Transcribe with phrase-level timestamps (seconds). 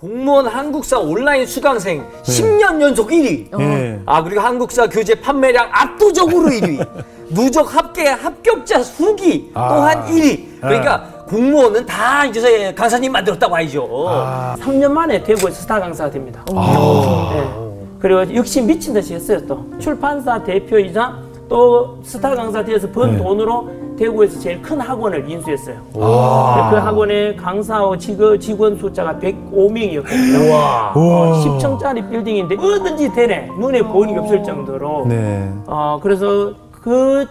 [0.00, 3.60] 공무원 한국사 온라인 수강생 10년 연속 1위.
[3.60, 4.00] 예.
[4.06, 6.88] 아 그리고 한국사 교재 판매량 압도적으로 1위.
[7.28, 10.58] 누적 합계 합격자 수기 또한 1위.
[10.58, 13.86] 그러니까 공무원은 다 이제 강사님 만들었다고 알죠.
[14.58, 16.42] 3년 만에 대구에서 스타 강사가 됩니다.
[16.48, 17.50] 네.
[17.98, 21.18] 그리고 역시 미친 듯이 했어요 또 출판사 대표이자
[21.50, 23.68] 또 스타 강사 되어서 번 돈으로
[23.98, 25.76] 대구에서 제일 큰 학원을 인수했어요.
[25.92, 30.48] 그 학원의 강사와 직원, 직원 숫자가 105명이었거든요.
[30.48, 30.92] 우와.
[30.94, 33.48] 10층짜리 빌딩인데 뭐든지 되네.
[33.58, 35.06] 눈에 보이는 게 없을 정도로.
[35.08, 35.52] 네.
[35.66, 37.26] 어, 그래서 그,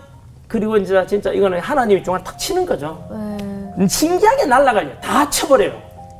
[0.49, 3.01] 그리고 이제 진짜 이거는 하나님이 중앙 탁 치는 거죠.
[3.09, 3.87] 네.
[3.87, 4.89] 신기하게 날아가요.
[5.01, 5.71] 다 쳐버려요.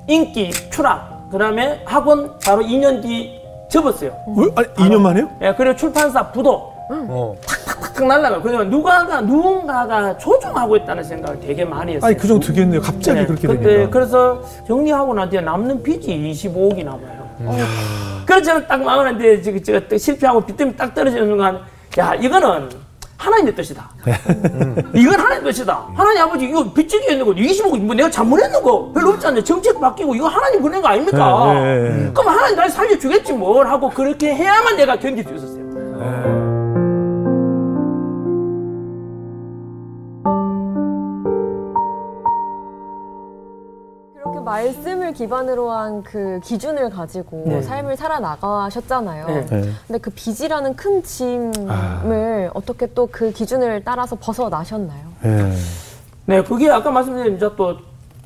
[0.08, 1.30] 인기, 추락.
[1.30, 3.38] 그 다음에 학원 바로 2년 뒤
[3.70, 4.12] 접었어요.
[4.26, 4.36] 어?
[4.56, 5.30] 아니, 2년 만에요?
[5.42, 7.36] 예, 그리고 출판사 부도 어.
[7.46, 8.42] 탁 탁 날아가요.
[8.42, 12.08] 그냥 누가가, 누군가가 조종하고 있다는 생각을 되게 많이 했어요.
[12.08, 12.82] 아니, 그 정도 되겠네요.
[12.82, 13.90] 갑자기 네, 그렇게 근데 되니까.
[13.92, 17.20] 그래서 정리하고 난 뒤에 남는 빚이 25억이 남아요.
[18.26, 21.60] 그래서 저는 딱 마음에 지금 제가 딱 실패하고 빚 때문에 딱 떨어지는 순간,
[21.98, 22.70] 야, 이거는
[23.18, 23.90] 하나님의 뜻이다.
[24.08, 24.92] 음.
[24.96, 25.88] 이건 하나님의 뜻이다.
[25.94, 29.44] 하나님 아버지, 이거 빚지기 있는 거, 25억, 뭐 내가 잘못했는 거 별로 없지 않냐.
[29.44, 31.54] 정책 바뀌고, 이거 하나님 보낸 거 아닙니까?
[31.54, 32.12] 네, 네, 네.
[32.14, 36.39] 그럼 하나님 날 살려주겠지 뭘 하고 그렇게 해야만 내가 견딜 수 있었어요.
[44.64, 47.62] 말씀을 기반으로 한 그 기준을 가지고 네.
[47.62, 49.28] 삶을 살아나가셨잖아요.
[49.28, 49.46] 네.
[49.46, 49.62] 네.
[49.88, 55.02] 근데 그 빚이라는 큰 짐을 어떻게 또 그 기준을 따라서 벗어나셨나요?
[55.26, 55.52] 예.
[56.26, 57.76] 네, 그게 아까 말씀드린 이제 또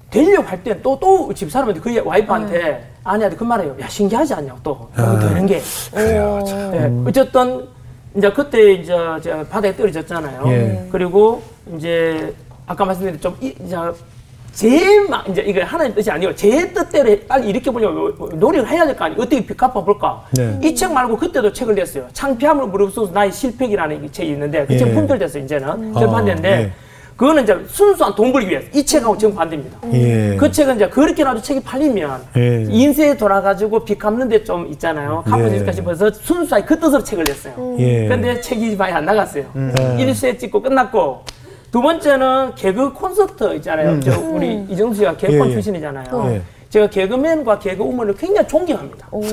[0.10, 2.88] 되려고 할 때 또 또 집 사람한테 그 와이프한테 네.
[3.04, 3.76] 아내한테 그 말해요.
[3.80, 5.62] 야 신기하지 않냐고 또 너무 되는 게.
[5.94, 6.44] 그래요.
[6.46, 6.72] 참.
[6.72, 7.68] 네, 어쨌든
[8.16, 10.44] 이제 그때 이제 제가 바다에 떨어졌잖아요.
[10.48, 10.88] 예.
[10.92, 11.42] 그리고
[11.76, 12.34] 이제
[12.68, 13.76] 아까 말씀드린 좀 이- 이제
[14.54, 18.96] 제일 막 이제 이거 하나님 뜻이 아니고 제 뜻대로 빨리 이렇게 보려고 노력을 해야 될
[18.96, 19.20] 거 아니에요.
[19.22, 20.24] 어떻게 빚 갚아 볼까?
[20.32, 20.60] 네.
[20.64, 22.06] 이책 말고 그때도 책을 냈어요.
[22.14, 24.94] 창피함을 무릅쓰고 나의 실패기라는 이 책이 있는데 그책 예.
[24.94, 26.72] 품절됐어요 이제는 아, 절판됐는데 예.
[27.18, 29.78] 그거는 이제 순수한 돈 벌기 위해서 이 책하고 지금 반대입니다.
[29.94, 30.36] 예.
[30.40, 32.66] 그 책은 이제 그렇게라도 책이 팔리면 예.
[32.70, 35.24] 인쇄에 돌아가지고 빚 갚는 데 좀 있잖아요.
[35.26, 35.72] 갚아질까 예.
[35.72, 37.76] 싶어서 순수하게 그 뜻으로 책을 냈어요.
[37.80, 38.08] 예.
[38.08, 39.46] 근데 책이 많이 안 나갔어요.
[39.56, 39.74] 음.
[39.98, 41.24] 일 1세 찍고 끝났고
[41.74, 44.00] 두 번째는 개그 콘서트 있잖아요.
[44.00, 45.46] 저 우리 이정수 씨가 개그콘 음.
[45.48, 45.54] 예, 예.
[45.54, 46.32] 출신이잖아요.
[46.32, 46.42] 예.
[46.70, 49.08] 제가 개그맨과 개그우먼을 굉장히 존경합니다.
[49.10, 49.24] 오.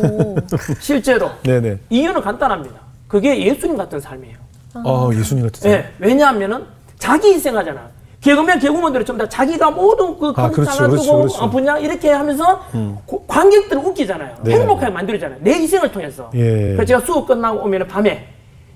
[0.81, 1.77] 실제로 네네.
[1.91, 2.77] 이유는 간단합니다.
[3.09, 4.37] 그게 예수님 같은 삶이에요.
[4.73, 5.71] 아, 예수님 같은.
[5.71, 6.65] 예, 왜냐하면은
[6.99, 7.91] 자기 희생하잖아.
[8.23, 11.45] 개그맨 개그맨들은 전부 다 자기가 모든 그 아, 그렇죠, 컨텐츠 그렇죠, 두고 그렇죠.
[11.45, 12.65] 어, 분야 이렇게 하면서
[13.05, 14.37] 고- 관객들을 웃기잖아요.
[14.45, 14.55] 네.
[14.55, 15.41] 행복하게 만들잖아요.
[15.43, 16.31] 내 희생을 통해서.
[16.35, 16.41] 예.
[16.73, 18.29] 그래서 제가 수업 끝나고 오면 밤에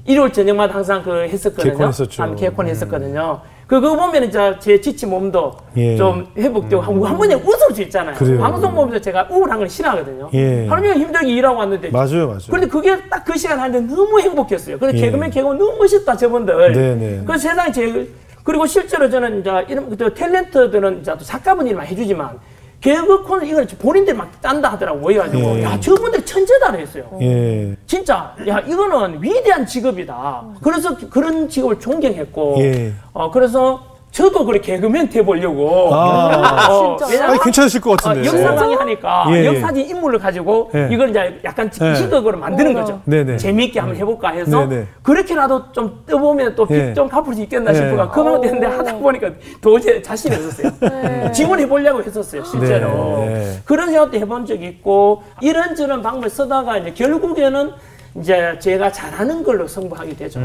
[0.04, 1.72] 일요일 저녁마다 항상 그 했었거든요.
[1.72, 2.22] 개콘 했었죠.
[2.22, 3.40] 밤 개콘 했었거든요.
[3.80, 5.96] 그거 보면 이제 제 지친 몸도 예.
[5.96, 8.14] 좀 회복되고 한, 한 번에 웃을 수 있잖아요.
[8.14, 8.38] 그래요.
[8.38, 10.30] 방송 보면서 제가 우울한 걸 싫어하거든요.
[10.34, 10.66] 예.
[10.68, 12.38] 하루 종일 힘들게 일하고 왔는데 맞아요, 맞아요.
[12.48, 14.78] 그런데 그게 딱 그 시간 하는데 너무 행복했어요.
[14.78, 15.00] 그래서 예.
[15.00, 16.72] 개그맨 개그맨 너무 멋있다 저분들.
[16.72, 17.22] 네네.
[17.26, 18.12] 그 세상에 제일
[18.44, 22.38] 그리고 실제로 저는 이제 이런 그 탤런트들은 이제 또 작가분들이 많이 해주지만
[22.84, 25.62] 개그콘을 이걸 본인들이 막 딴다 하더라고 모여가지고 예.
[25.62, 27.18] 야 저분들이 천재다 그랬어요.
[27.22, 27.74] 예.
[27.86, 30.44] 진짜 야 이거는 위대한 직업이다.
[30.62, 32.92] 그래서 그런 직업을 존경했고 예.
[33.14, 35.92] 어 그래서 저도 그래 개그맨 돼 보려고.
[35.92, 36.68] 아.
[36.68, 37.10] 어, 진짜요?
[37.10, 38.28] 왜냐면 아니, 괜찮으실 것 어, 같은데.
[38.28, 39.46] 역사 강의 하니까 예, 예.
[39.46, 40.88] 역사진 인물을 가지고 예.
[40.92, 41.94] 이걸 이제 약간 예.
[41.94, 43.00] 희극으로 만드는 거죠.
[43.06, 43.38] 네네.
[43.38, 44.86] 재미있게 한번 해볼까 해서 네네.
[45.02, 46.86] 그렇게라도 좀 떠보면 또 예.
[46.86, 47.74] 빚좀 갚을 수 있겠나 예.
[47.74, 49.30] 싶어가 그만 됐는데 하다 보니까
[49.60, 50.70] 도저히 자신이 없었어요.
[51.34, 53.24] 지원해 보려고 했었어요, 실제로.
[53.26, 53.60] 네.
[53.64, 57.72] 그런 생각도 해본 적이 있고 이런저런 방법을 쓰다가 이제 결국에는
[58.20, 60.40] 이제 제가 잘하는 걸로 승부하게 되죠.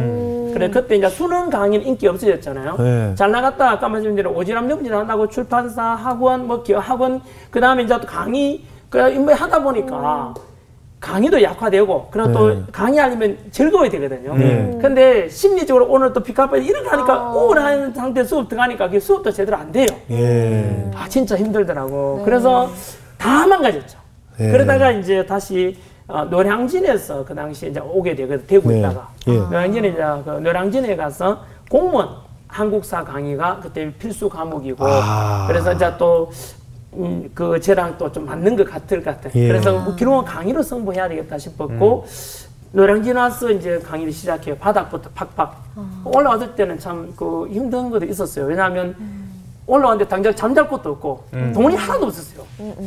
[0.54, 2.76] 그래 그때 이제 수능 강의는 인기 없어졌잖아요.
[2.78, 3.16] 네.
[3.16, 7.22] 잘 나갔다 아까 말씀드린 오지랖 넘지 한다고 출판사 학원 뭐 기업 학원
[7.52, 10.34] 그 다음에 이제 또 강의 그 인물 하다 보니까
[11.00, 12.64] 강의도 약화되고 그리고 또 네.
[12.72, 14.36] 강의하려면 즐거워야 되거든요.
[14.36, 14.78] 네.
[14.82, 17.32] 근데 심리적으로 오늘 또 피카파 이렇게 하니까 아.
[17.34, 19.86] 우울한 상태 수업 들어가니까 그게 수업도 제대로 안 돼요.
[20.10, 20.92] 예.
[20.96, 22.24] 아 진짜 힘들더라고.
[22.26, 22.70] 그래서
[23.18, 24.00] 다 망가졌죠.
[24.40, 24.52] 네.
[24.52, 25.78] 그러다가 이제 다시
[26.10, 28.80] 어, 노량진에서 그 당시 이제 오게 되거든 대구 네.
[28.80, 29.38] 있다가 예.
[29.38, 32.10] 노량진에 이제 그 노량진에 가서 공무원
[32.48, 35.46] 한국사 강의가 그때 필수 과목이고 아.
[35.48, 36.32] 그래서 이제 또
[36.94, 39.30] 음, 그 저랑 또 좀 맞는 것 같을 것 같아.
[39.36, 39.48] 예.
[39.48, 42.06] 그래서 뭐 기록은 강의로 승부해야 되겠다 싶었고
[42.72, 44.56] 노량진 와서 이제 강의를 시작해요.
[44.58, 45.64] 바닥부터 팍팍.
[46.06, 48.46] 올라왔을 때는 참 그 힘든 것도 있었어요.
[48.46, 48.96] 왜냐하면
[49.70, 51.24] 올라왔는데 당장 잠잘 곳도 없고
[51.54, 52.44] 돈이 하나도 없었어요.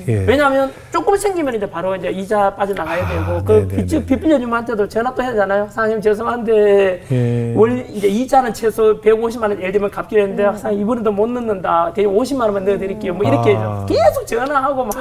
[0.08, 0.25] 예.
[0.26, 3.87] 왜냐하면 조금 생기면 이제 바로 이제 이자 빠져나가야 되고 그 네네네.
[3.87, 5.67] 빚, 빚 빌려주면한테도 전화 또 해야 되잖아요.
[5.70, 7.55] 사장님 죄송한데 예.
[7.56, 11.93] 월 이제 이자는 최소 150만 원 예를 들면 갚기로 했는데 사장님 이번에도 못 넣는다.
[11.94, 13.14] 대신 50만 원만 넣어드릴게요.
[13.14, 13.87] 뭐 이렇게 아.
[13.88, 14.93] 계속 전화하고 막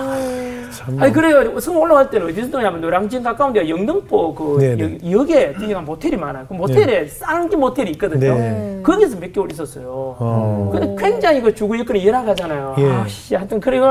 [0.71, 0.97] 참.
[1.01, 1.59] 아니 그래요.
[1.59, 4.99] 성 올라갈 때는 어디서 뜨냐면 노량진 가까운 데가 영등포 그 네네.
[5.11, 6.45] 역- 역에 뛰어간 모텔이 많아요.
[6.47, 8.33] 그 모텔에 싼게 모텔이 있거든요.
[8.35, 8.79] 네.
[8.83, 10.15] 거기서 몇 개월 있었어요.
[10.19, 10.69] 어.
[10.71, 12.75] 근데 굉장히 그 주거 여건이 열악하잖아요.
[12.79, 12.91] 예.
[12.91, 13.85] 아씨, 하여튼 그리고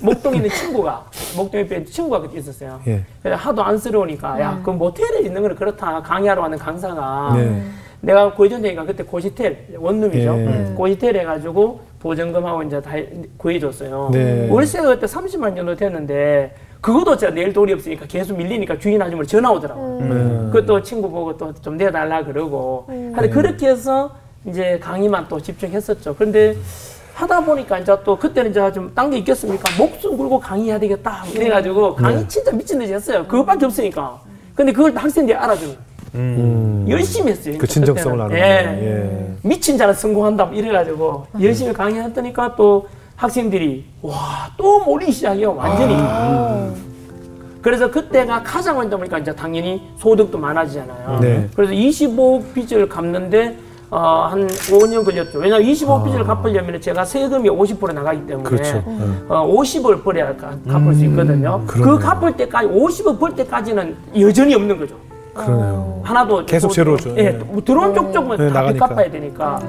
[0.00, 1.04] 목동에 있는 친구가
[1.36, 2.80] 목동에 있는 친구가 그때 있었어요.
[2.86, 3.02] 예.
[3.22, 6.02] 그래서 하도 안쓰러우니까 야, 그 모텔에 있는 거는 그렇다.
[6.02, 7.62] 강의하러 왔는 강사가 네.
[8.00, 10.34] 내가 고위전쟁이니까 그때 고시텔 원룸이죠.
[10.38, 10.72] 예.
[10.76, 12.92] 고시텔 해가지고 보증금하고 이제 다
[13.36, 14.10] 구해줬어요.
[14.12, 14.48] 네.
[14.50, 19.52] 월세가 그때 30만 정도 됐는데 그것도 제가 내일 돈이 없으니까 계속 밀리니까 주인 아줌마 전화
[19.52, 20.00] 오더라고.
[20.02, 20.08] 네.
[20.50, 22.86] 그것도 친구 보고 또 좀 내달라 그러고.
[22.88, 24.10] 근데 그렇게 해서
[24.44, 26.16] 이제 강의만 또 집중했었죠.
[26.16, 26.56] 그런데
[27.14, 29.64] 하다 보니까 이제 또 그때는 이제 좀딴 게 있겠습니까?
[29.78, 31.24] 목숨 걸고 강의해야 되겠다.
[31.34, 32.28] 이래가지고 강의 네.
[32.28, 33.24] 진짜 미친 듯이 했어요.
[33.26, 34.20] 그것밖에 없으니까.
[34.54, 35.76] 근데 그걸 학생들이 알아주는.
[36.14, 36.86] 음.
[36.88, 37.56] 열심히 했어요.
[37.58, 38.20] 그 진정성을.
[38.20, 38.40] 알아주는.
[38.42, 38.86] 예.
[38.86, 39.32] 예.
[39.42, 40.46] 미친 자는 성공한다.
[40.46, 42.86] 뭐 이래가지고 열심히 강의했더니까 또
[43.16, 45.54] 학생들이 와 또 몰리기 시작해요.
[45.54, 45.96] 완전히.
[47.62, 51.20] 그래서 그때가 가장 원다 보니까 이제 당연히 소득도 많아지잖아요.
[51.20, 51.48] 네.
[51.54, 53.56] 그래서 25 빚을 갚는데
[53.94, 55.38] 어, 한 5년 걸렸죠.
[55.38, 58.48] 왜냐하면 25 빚을 갚으려면 제가 세금이 50% 나가기 때문에 아.
[58.48, 58.82] 그렇죠.
[59.28, 61.62] 어, 50을 벌어야 가- 갚을 수 있거든요.
[61.66, 61.98] 그 그러네요.
[61.98, 64.94] 갚을 때까지 50을 벌 때까지는 여전히 없는 거죠.
[65.34, 66.00] 그러네요.
[66.04, 67.10] 하나도 계속 또- 제로죠.
[67.18, 67.38] 예, 네.
[67.38, 68.86] 또 들어온 쪽쪽은 네, 다 나가니까.
[68.88, 69.60] 갚아야 되니까.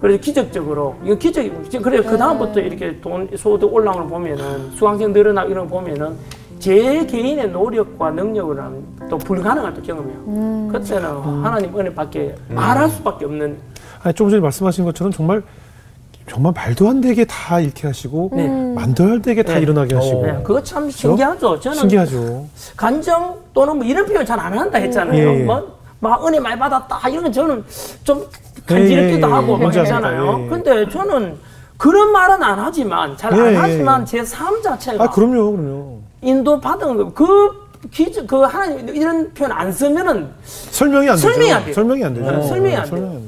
[0.00, 1.50] 그래서 기적적으로 이거 기적이
[1.82, 6.14] 그래 그 다음부터 이렇게 돈 소득 올라오는 거 보면은 수강생 늘어나 이런 거 보면은
[6.60, 10.68] 제 개인의 노력과 능력으로는 또 불가능한 또 경험이에요.
[10.72, 11.10] 그때는
[11.42, 13.56] 하나님 은혜밖에 말할 수밖에 없는
[14.02, 15.42] 아니, 조금 전에 말씀하신 것처럼 정말
[16.28, 18.46] 정말 말도 안 되게 다 잃게 하시고 네.
[18.48, 19.60] 만도 안 되게 다 네.
[19.60, 21.58] 일어나게 하시고 네, 그거 참 신기하죠.
[21.60, 22.46] 저는 신기하죠.
[22.76, 25.18] 간정 또는 뭐 이런 표현 잘 안 한다 했잖아요.
[25.18, 25.42] 예, 예.
[25.42, 27.64] 뭐, 막 은혜 많이 받았다 이런 건 저는
[28.04, 28.20] 좀
[28.70, 29.34] 예, 간지럽기도 예, 예.
[29.34, 29.74] 하고 막.
[29.74, 30.48] 예, 예.
[30.48, 31.36] 근데 저는
[31.76, 34.06] 그런 말은 안 하지만 잘 안 하지만 예.
[34.06, 35.98] 제삶 자체가 아, 그럼요, 그럼요.
[36.22, 37.50] 인도 받은 거, 그
[37.90, 41.28] 기적 그 하나님 이런 표현 안 쓰면은 설명이 안 되죠.
[41.28, 41.74] 설명이 안 돼요.
[41.74, 42.30] 설명이 안 되죠.
[42.30, 43.22] 네, 설명이 안 설명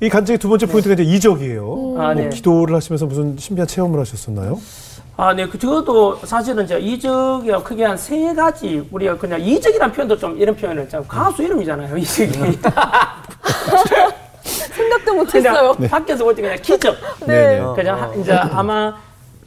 [0.00, 1.94] 이 간증의 두 번째 포인트가 이제 이적이에요.
[1.98, 2.28] 아, 뭐 네.
[2.28, 4.60] 기도를 하시면서 무슨 신비한 체험을 하셨었나요?
[5.16, 10.18] 아, 네, 그, 저도 사실은 제가 이적이 크게 한 세 가지, 우리가 그냥 이적이란 표현도
[10.18, 12.32] 좀 이런 표현을 참 가수 이름이잖아요, 이적이.
[14.44, 15.72] 생각도 못했어요.
[15.74, 16.94] 그냥 밖에서 볼때 그냥 기적.
[17.26, 17.62] 네.
[17.74, 18.94] 그냥 하- 이제 아마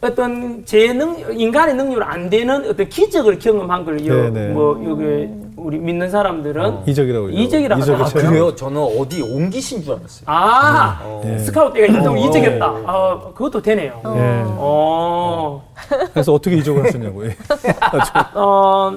[0.01, 4.47] 어떤 제 능, 인간의 능력으로 안 되는 어떤 기적을 경험한 걸, 요, 네, 네.
[4.47, 5.29] 뭐, 여기,
[5.61, 7.41] 우리 믿는 사람들은 이적이라고 그러죠.
[7.41, 8.19] 이적이라고 이적의 하죠.
[8.19, 8.21] 아.
[8.21, 8.55] 그래요?
[8.55, 10.23] 저는 어디 옮기신 줄 알았어요.
[10.25, 11.37] 아, 네.
[11.39, 12.17] 스카우트 때가 이적 어.
[12.17, 12.65] 이적했다.
[12.65, 14.01] 아, 그것도 되네요.
[14.05, 14.43] 예.
[14.45, 15.63] 어,
[16.13, 17.31] 그래서 어떻게 이적을 하셨냐고요.
[18.35, 18.93] 어,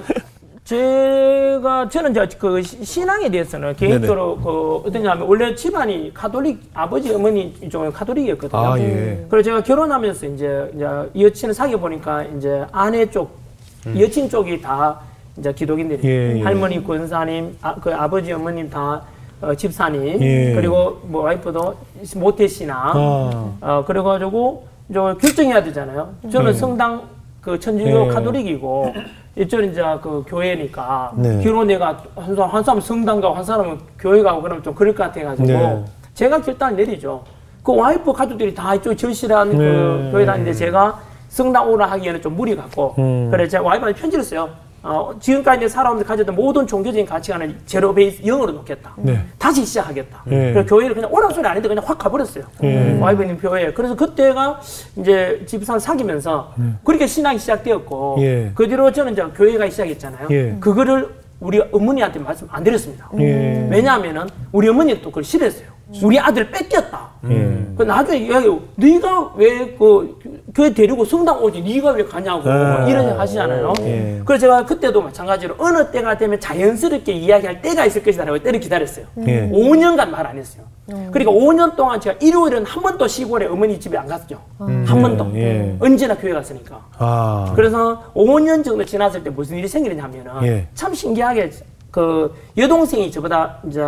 [0.63, 7.53] 제가 저는 이제 그 시- 신앙에 대해서는 개인적으로 그 어떠냐면 원래 집안이 카톨릭 아버지 어머니
[7.69, 8.61] 쪽은 카톨릭이었거든요.
[8.61, 9.25] 아, 예.
[9.29, 10.85] 그래서 제가 결혼하면서 이제 이제
[11.19, 13.37] 여친을 사귀어 보니까 이제 아내 쪽
[13.85, 15.01] 여친 쪽이 다
[15.37, 16.09] 이제 기독인들이 음.
[16.09, 16.43] 예, 예.
[16.43, 19.01] 할머니 권사님 아, 그 아버지 어머님 다
[19.41, 20.53] 어, 집사님 예.
[20.53, 21.75] 그리고 뭐 와이프도
[22.17, 23.53] 모태 신앙 아.
[23.61, 26.13] 어, 그래가지고 저 결정해야 되잖아요.
[26.31, 26.57] 저는 네.
[26.57, 27.01] 성당
[27.41, 28.07] 그 천주교 네.
[28.09, 28.93] 카톨릭이고
[29.35, 31.41] 이쪽은 이제 그 교회니까 네.
[31.43, 34.93] 결혼 내가 한 사람 한 사람 성당 가고 한 사람은 교회 가고 그러면 좀 그럴
[34.93, 35.85] 것 같아가지고 네.
[36.13, 37.23] 제가 결단을 내리죠.
[37.63, 39.57] 그 와이프 가족들이 다 이쪽 절실한 네.
[39.57, 43.31] 그 교회 다니는데 제가 성당 오라 하기에는 좀 무리 같고 음.
[43.31, 44.49] 그래 제가 와이프한테 편지를 써요.
[44.83, 48.93] 어, 지금까지 사람들 가졌던 모든 종교적인 가치관을 제로 베이스 영어로 놓겠다.
[48.97, 49.25] 네.
[49.39, 50.23] 다시 시작하겠다.
[50.25, 50.51] 네.
[50.51, 52.43] 그래서 교회를 그냥 오라 소리 안 했는데 그냥 확 가버렸어요.
[52.59, 52.99] 네.
[52.99, 53.71] 와이프님 교회에.
[53.71, 54.59] 그래서 그때가
[54.97, 56.53] 이제 집사를 사귀면서
[56.83, 58.51] 그렇게 신앙이 시작되었고 예.
[58.53, 60.27] 그 뒤로 저는 이제 교회 가기 시작했잖아요.
[60.31, 60.57] 예.
[60.59, 63.09] 그거를 우리 어머니한테 말씀 안 드렸습니다.
[63.19, 63.67] 예.
[63.71, 65.67] 왜냐하면은 우리 어머니는 또 그걸 싫어했어요.
[66.01, 67.09] 우리 아들 뺏겼다.
[67.29, 67.65] 예.
[67.77, 70.19] 그 나중에 이야기 네가 왜 그
[70.53, 72.87] 교회 데리고 성당 오지 네가 왜 가냐고 아.
[72.87, 73.73] 이런 하시잖아요.
[73.81, 74.21] 예.
[74.23, 79.05] 그래서 제가 그때도 마찬가지로 어느 때가 되면 자연스럽게 이야기할 때가 있을 것이다라고 때를 기다렸어요.
[79.25, 79.49] 예.
[79.49, 80.63] 5년간 말 안 했어요.
[80.85, 84.39] 그러니까 5년 동안 제가 일요일은 한 번도 시골에 어머니 집에 안 갔죠.
[84.59, 85.31] 한 번도.
[85.35, 85.75] 예.
[85.79, 86.79] 언제나 교회 갔으니까.
[86.97, 87.51] 아.
[87.55, 90.67] 그래서 5년 정도 지났을 때 무슨 일이 생기냐면은 예.
[90.75, 91.51] 참 신기하게
[91.91, 93.81] 그 여동생이 저보다 이제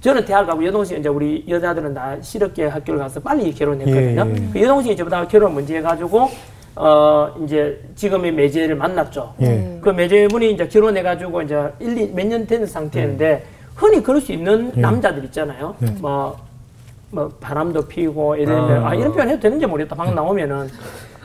[0.00, 4.26] 저는 대학 가고 여동생이 이제 우리 여자들은 다 실업계 학교를 가서 빨리 결혼했거든요.
[4.26, 4.48] 예, 예.
[4.52, 6.28] 그 여동생이 저보다 결혼 문제 해가지고
[6.76, 9.34] 어 이제 지금의 매제를 만났죠.
[9.42, 9.78] 예.
[9.82, 15.74] 그 매제분이 이제 결혼해가지고 이제 1, 몇년 된 상태인데 흔히 그럴 수 있는 남자들 있잖아요.
[16.00, 16.36] 뭐,
[17.10, 19.94] 뭐 바람도 피고 이러면 아, 이런 표현 해도 되는지 모르겠다.
[19.96, 20.68] 방금 나오면은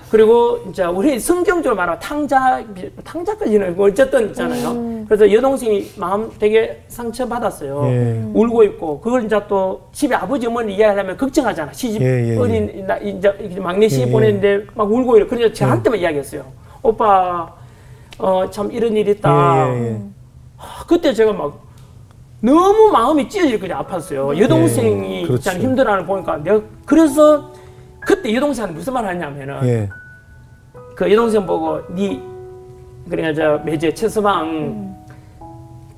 [0.10, 2.64] 그리고 이제 우리 성경적으로 말하면 탕자
[3.04, 5.06] 탕자까지는 뭐 어쨌든 있잖아요.
[5.08, 7.82] 그래서 여동생이 마음 되게 상처 받았어요.
[7.86, 8.24] 예.
[8.34, 11.74] 울고 있고 그걸 이제 또 집에 아버지 어머니 이야기하면 걱정하잖아.
[11.74, 14.12] 시집 예, 예, 어린 나 이제 막내 시집 예, 예.
[14.12, 15.26] 보냈는데 막 울고 이래.
[15.26, 16.44] 그래서 저한테만 이야기했어요.
[16.84, 17.52] 오빠
[18.20, 19.70] 어, 참 이런 일이 있다.
[19.70, 20.02] 예, 예, 예.
[20.58, 21.66] 아, 그때 제가 막
[22.40, 24.38] 너무 마음이 찢어질 거리 아팠어요.
[24.40, 25.44] 여동생이 예, 그렇죠.
[25.50, 27.52] 참 힘들어하는 거 보니까 내가 그래서
[28.06, 29.90] 그때 여동생한테 무슨 말 하냐면은 예.
[30.96, 32.22] 그 여동생 보고 니
[33.10, 34.96] 그러니까 저 매제 최서방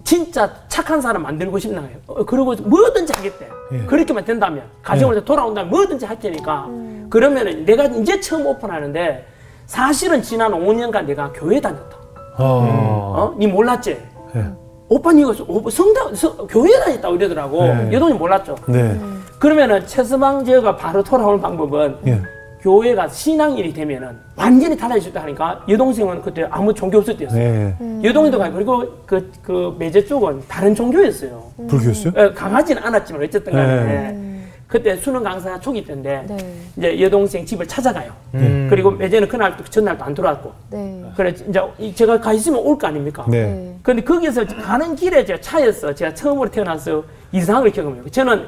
[0.04, 1.98] 진짜 착한 사람 만들고 싶나 해요.
[2.08, 3.50] 어, 그러고 뭐든지 하겠대.
[3.74, 3.86] 예.
[3.86, 6.68] 그렇게만 된다면 가정을 돌아온다면 뭐든지 할 테니까
[7.10, 9.28] 그러면은 내가 이제 처음 오픈하는데
[9.66, 11.98] 사실은 지난 5년간 내가 교회 다녔다.
[12.38, 13.34] 어.
[13.34, 13.36] 어?
[13.38, 14.02] 니 몰랐지?
[14.36, 14.46] 예.
[14.90, 17.64] 오빠 니가 오- 성당 서- 교회 다녔다 이러더라고.
[17.64, 17.90] 네.
[17.92, 18.56] 여동이 몰랐죠.
[18.68, 18.98] 네.
[19.40, 22.22] 그러면은 최서방 제가 바로 돌아올 방법은 예.
[22.62, 27.40] 교회가 신앙일이 되면은 완전히 달라질 수 있다 하니까 여동생은 그때 아무 종교 없을 때였어요.
[27.42, 27.76] 네.
[28.04, 31.44] 여동이도 가고 그리고 그, 그 매제 쪽은 다른 종교였어요.
[31.68, 32.14] 불교였어요?
[32.16, 34.37] 어, 강하지는 않았지만 어쨌든 간에 네.
[34.68, 36.62] 그때 수능 강사 초기 때인데 네.
[36.76, 38.12] 이제 여동생 집을 찾아가요.
[38.34, 38.68] 음.
[38.70, 41.06] 그리고 매제는 그날 또 전날도 안 들어왔고 네.
[41.16, 43.26] 그래 이제 이- 제가 가 있으면 올 거 아닙니까?
[43.30, 43.46] 네.
[43.46, 43.76] 네.
[43.82, 48.10] 근데 거기서 가는 길에 제가 차에서 제가 처음으로 태어나서 이상을 경험해요.
[48.10, 48.46] 저는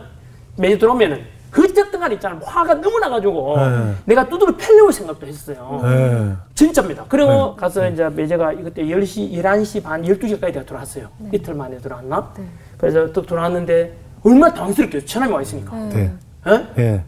[0.58, 1.22] 매주 들어오면은
[1.58, 2.40] 어쨌든 간에 있잖아요.
[2.44, 3.94] 화가 너무 나가지고 네.
[4.06, 5.80] 내가 두드려 패려올 생각도 했어요.
[5.84, 6.34] 네.
[6.54, 7.06] 진짜입니다.
[7.08, 11.08] 그리고 가서 이제 매제가 그때 10시, 11시 반, 12시까지 내가 들어왔어요.
[11.34, 12.34] 이틀 만에 들어왔나?
[12.38, 12.44] 네.
[12.78, 15.76] 그래서 또 들어왔는데 얼마나 당황스럽게 전화가 와 있으니까.
[15.90, 16.12] 네.
[16.48, 16.68] 예?
[16.78, 17.04] 예.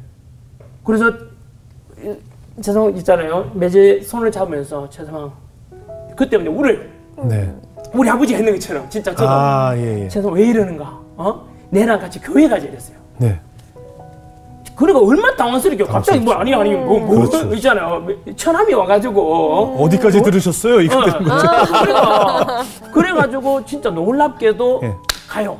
[0.84, 1.10] 그래서
[2.04, 3.52] 이- 죄송 있잖아요.
[3.54, 5.32] 매제 손을 잡으면서 죄송
[6.16, 6.78] 그때 이제 우리
[7.24, 7.54] 네.
[7.94, 10.08] 우리 아버지가 했는 것처럼 진짜 저도 아, 예, 예.
[10.08, 11.00] 죄송 왜 이러는가?
[11.18, 11.48] 어?
[11.70, 12.98] 내랑 같이 교회 가자 이랬어요.
[13.18, 13.40] 네.
[14.76, 17.54] 그러니까 얼마나 당황스럽게 갑자기 뭐 아니 아니 뭐, 뭐 그렇죠.
[17.56, 18.08] 있잖아요.
[18.36, 19.84] 처남이 와가지고 어?
[19.84, 20.82] 어디까지 들으셨어요?
[20.82, 21.04] 이거 어.
[21.04, 24.94] 그러니까 그래가지고 진짜 놀랍게도 예.
[25.28, 25.60] 가요.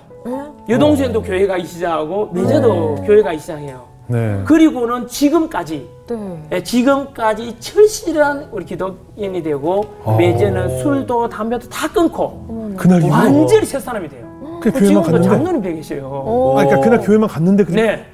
[0.70, 3.90] 여동생도 교회 가기 시작하고 매제도 교회 가기 시작해요.
[4.08, 4.42] 네.
[4.46, 6.44] 그리고는 지금까지 네.
[6.52, 10.18] 예, 지금까지 철실한 우리 기독인이 되고 어.
[10.18, 14.30] 매제는 술도 담배도 다 끊고 그날 완전히 새 사람이 돼요.
[14.62, 15.28] 그 교회만 지금도 갔는데.
[15.28, 16.24] 장로님 돼 계세요.
[16.26, 16.58] 오.
[16.60, 18.06] 아, 그러니까 그날 교회만 갔는데 그냥 네.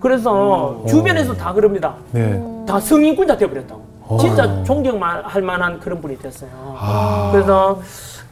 [0.00, 1.94] 그래서 주변에서 다 그럽니다.
[2.12, 2.42] 네.
[2.66, 3.82] 다 성인군자 되어버렸다고.
[4.06, 4.18] 어.
[4.18, 6.50] 진짜 존경할 만한 그런 분이 됐어요.
[6.78, 7.30] 아.
[7.32, 7.80] 그래서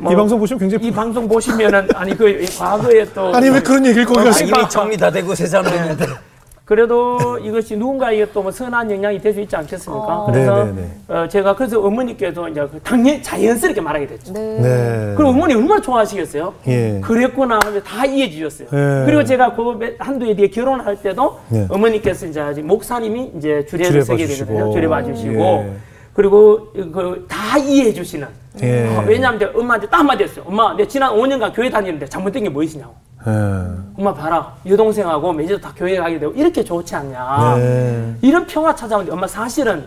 [0.02, 3.86] 뭐 이 방송 보시면 굉장히 이 방송 보시면은 아니 그 과거에 또 아니 왜 그런
[3.86, 6.06] 얘기를 거기 아, 가서 이미 정리 다 되고 새 사람 됐는데.
[6.64, 10.06] 그래도 이것이 누군가에게 또 뭐 선한 영향이 될 수 있지 않겠습니까?
[10.06, 10.26] 어.
[10.26, 10.72] 그래서 네,
[11.08, 14.32] 네, 어, 제가 그래서 어머니께도 이제 그 당연 자연스럽게 말하게 됐죠.
[14.32, 14.40] 네.
[14.60, 15.14] 네.
[15.16, 16.54] 그럼 어머니 얼마나 좋아하시겠어요?
[16.68, 17.00] 예.
[17.02, 18.68] 그랬구나 하면 다 이해해 주셨어요.
[18.72, 19.04] 예.
[19.04, 21.66] 그리고 제가 그 몇- 한두 해 뒤에 결혼할 때도 예.
[21.68, 24.26] 어머니께서 이제 목사님이 이제 주례를 주례 쓰게.
[24.26, 24.72] 되거든요.
[24.72, 25.91] 주례 봐주시고.
[26.12, 26.14] 예.
[26.14, 28.26] 그리고 그 다 이해해 주시는.
[28.62, 28.96] 예.
[28.96, 30.44] 어, 왜냐하면 제가 엄마한테 딱 한마디 했어요.
[30.46, 32.94] 엄마, 내가 지난 5년간 교회 다니는데 잘못된 게 뭐 있으냐고.
[33.26, 33.30] 예.
[33.98, 34.54] 엄마 봐라.
[34.66, 37.54] 여동생하고 매주도 다 교회 가게 되고 이렇게 좋지 않냐.
[37.56, 38.14] 네.
[38.20, 39.84] 이런 평화 찾아오는데 엄마 사실은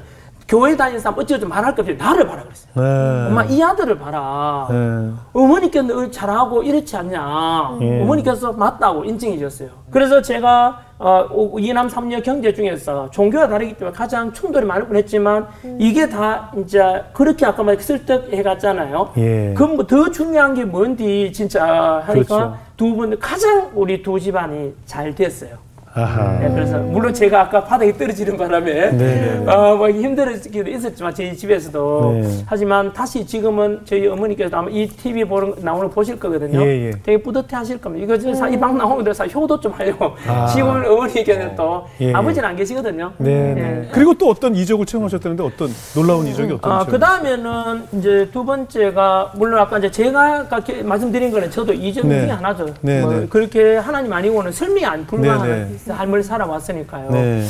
[0.47, 2.71] 교회 다니는 사람 어찌 좀 말할 것 없이 나를 봐라 그랬어요.
[2.75, 3.27] 네.
[3.27, 4.67] 엄마 이 아들을 봐라.
[4.69, 5.11] 네.
[5.33, 7.77] 어머니께서 늘 잘하고 이렇지 않냐.
[7.81, 8.01] 예.
[8.03, 9.69] 어머니께서 맞다고 인정해 줬어요.
[9.91, 15.47] 그래서 제가 어, 오- 이남 삼녀 경제 중에서 종교가 다르기 때문에 가장 충돌이 많을 뻔했지만
[15.77, 19.11] 이게 다 이제 그렇게 아까 말 설득해 갔잖아요.
[19.17, 19.53] 예.
[19.55, 22.57] 그럼 뭐 더 중요한 게 뭔지 진짜 하니까 그렇죠.
[22.77, 25.57] 두분 가장 우리 두 집안이 잘 됐어요.
[25.95, 26.39] 아하.
[26.39, 29.49] 네, 그래서 물론 제가 아까 바닥에 떨어지는 바람에 네네네.
[29.49, 32.43] 어, 뭐 힘들었기도 있었지만 저희 집에서도 네.
[32.45, 36.59] 하지만 다시 지금은 저희 어머니께서 아마 이 TV 보는 나오는 거 보실 거거든요.
[36.61, 36.91] 예, 예.
[37.01, 38.03] 되게 뿌듯해하실 겁니다.
[38.03, 40.11] 이거 진짜 이방 나오면 사 효도 좀 하려고.
[40.27, 40.47] 아.
[40.53, 42.13] 지금 어머니께서 또 예, 예.
[42.13, 43.13] 아버지는 안 계시거든요.
[43.17, 43.53] 네.
[43.53, 43.85] 네.
[43.85, 43.89] 예.
[43.93, 49.31] 그리고 또 어떤 이적을 체험하셨다는데 어떤 놀라운 이적이 어떤 아, 그 다음에는 이제 두 번째가,
[49.35, 50.47] 물론 아까 이제 제가
[50.83, 51.91] 말씀드린 거는 저도 네.
[51.93, 52.65] 중에 하나죠.
[52.81, 53.27] 네, 뭐 네.
[53.29, 57.11] 그렇게 하나님 아니고는 설명이 안 불가능한 네, 삶을 살아왔으니까요.
[57.11, 57.45] 네.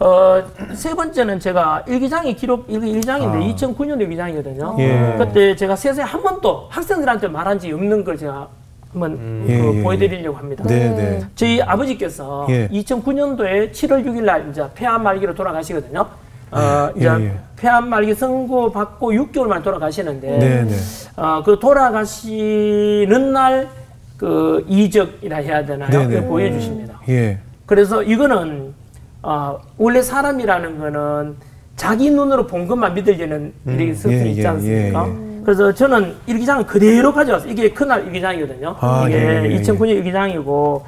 [0.00, 0.42] 어,
[0.74, 3.54] 세 번째는 제가 일기장이 기록, 일기 일기장인데 아.
[3.54, 4.76] 2009년도 일기장이거든요.
[4.80, 5.14] 예.
[5.16, 8.48] 그때 제가 세상에 한 번도 학생들한테 말한 적이 없는 걸 제가
[8.90, 10.64] 한번 예, 그 예, 보여드리려고 합니다.
[10.66, 11.20] 네, 네.
[11.36, 12.68] 저희 아버지께서 예.
[12.68, 16.04] 2009년도에 7월 6일 날 이제 폐암 말기로 돌아가시거든요.
[16.50, 17.38] 어, 이제 예, 예.
[17.56, 20.76] 폐암 말기 선고 받고 6개월 만에 돌아가시는데, 네, 네.
[21.16, 23.82] 어, 그 돌아가시는 날
[24.22, 25.90] 그 이적이라 해야 되나요?
[25.90, 26.24] 네, 네.
[26.24, 27.00] 보여주십니다.
[27.08, 27.40] 예.
[27.72, 28.74] 그래서 이거는
[29.22, 31.36] 어, 원래 사람이라는 거는
[31.74, 35.08] 자기 눈으로 본 것만 믿으려는 일이 있을 수 예, 있지 예, 않습니까?
[35.08, 37.50] 예, 그래서 저는 일기장을 그대로 가져왔어요.
[37.50, 38.76] 이게 그날 일기장이거든요.
[38.78, 39.62] 아, 이게 예, 예, 예.
[39.62, 40.84] 2009년 일기장이고,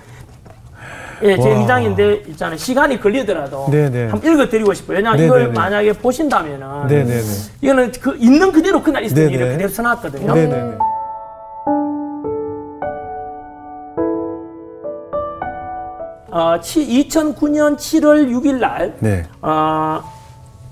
[1.22, 1.54] 예, 제 와.
[1.54, 2.58] 일기장인데 있잖아요.
[2.58, 4.08] 시간이 걸리더라도 네, 네.
[4.08, 4.98] 한번 읽어드리고 싶어요.
[4.98, 5.52] 왜냐하면 네, 이걸 네, 네.
[5.54, 7.22] 만약에 보신다면은 네, 네, 네.
[7.62, 9.30] 이거는 그 있는 그대로 그날 있었던.
[9.30, 10.34] 일을 그대로 써놨거든요.
[10.34, 10.78] 네, 네, 네.
[16.34, 19.22] 어, 2009년 7월 6일 날 네.
[19.40, 20.02] 어,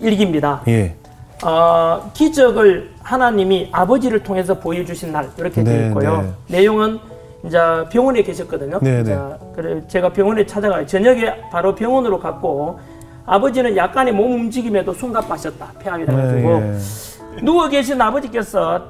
[0.00, 0.61] 일기입니다.
[0.66, 0.97] 예.
[1.45, 6.35] 어, 기적을 하나님이 아버지를 통해서 보여주신 날 이렇게 되어 네, 있고요.
[6.49, 6.99] 내용은
[7.45, 7.59] 이제
[7.92, 8.81] 병원에 계셨거든요.
[8.83, 9.14] 네, 네.
[9.14, 10.85] 자, 그래 제가 병원에 찾아가요.
[10.85, 12.81] 저녁에 바로 병원으로 갔고
[13.25, 15.75] 아버지는 약간의 몸 움직임에도 숨가빠셨다.
[15.78, 16.78] 폐암이 돼가지고 네,
[17.45, 18.83] 누워 계신 아버지께서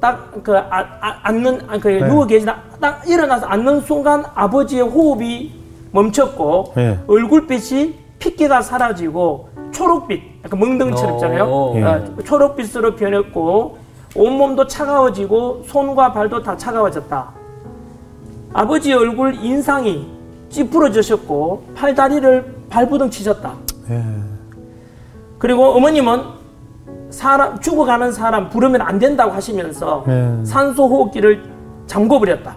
[0.00, 0.56] 딱그
[1.22, 2.08] 앉는 아, 그 네.
[2.08, 5.65] 누워 계시다 딱 일어나서 앉는 순간 아버지의 호흡이
[5.96, 6.98] 멈췄고 네.
[7.06, 11.44] 얼굴빛이 핏기가 사라지고 초록빛 약간 멍덩이처럼 있잖아요.
[11.44, 11.82] 어, 예.
[11.82, 13.78] 어, 초록빛으로 변했고
[14.14, 17.30] 온몸도 차가워지고 손과 발도 다 차가워졌다.
[18.52, 20.06] 아버지의 얼굴 인상이
[20.50, 23.54] 찌푸러지셨고 팔다리를 발부둥 치셨다.
[23.90, 24.02] 예.
[25.38, 26.22] 그리고 어머님은
[27.10, 30.44] 사람 죽어가는 사람 부르면 안 된다고 하시면서 네.
[30.44, 31.42] 산소 호흡기를
[31.86, 32.56] 잠궈버렸다.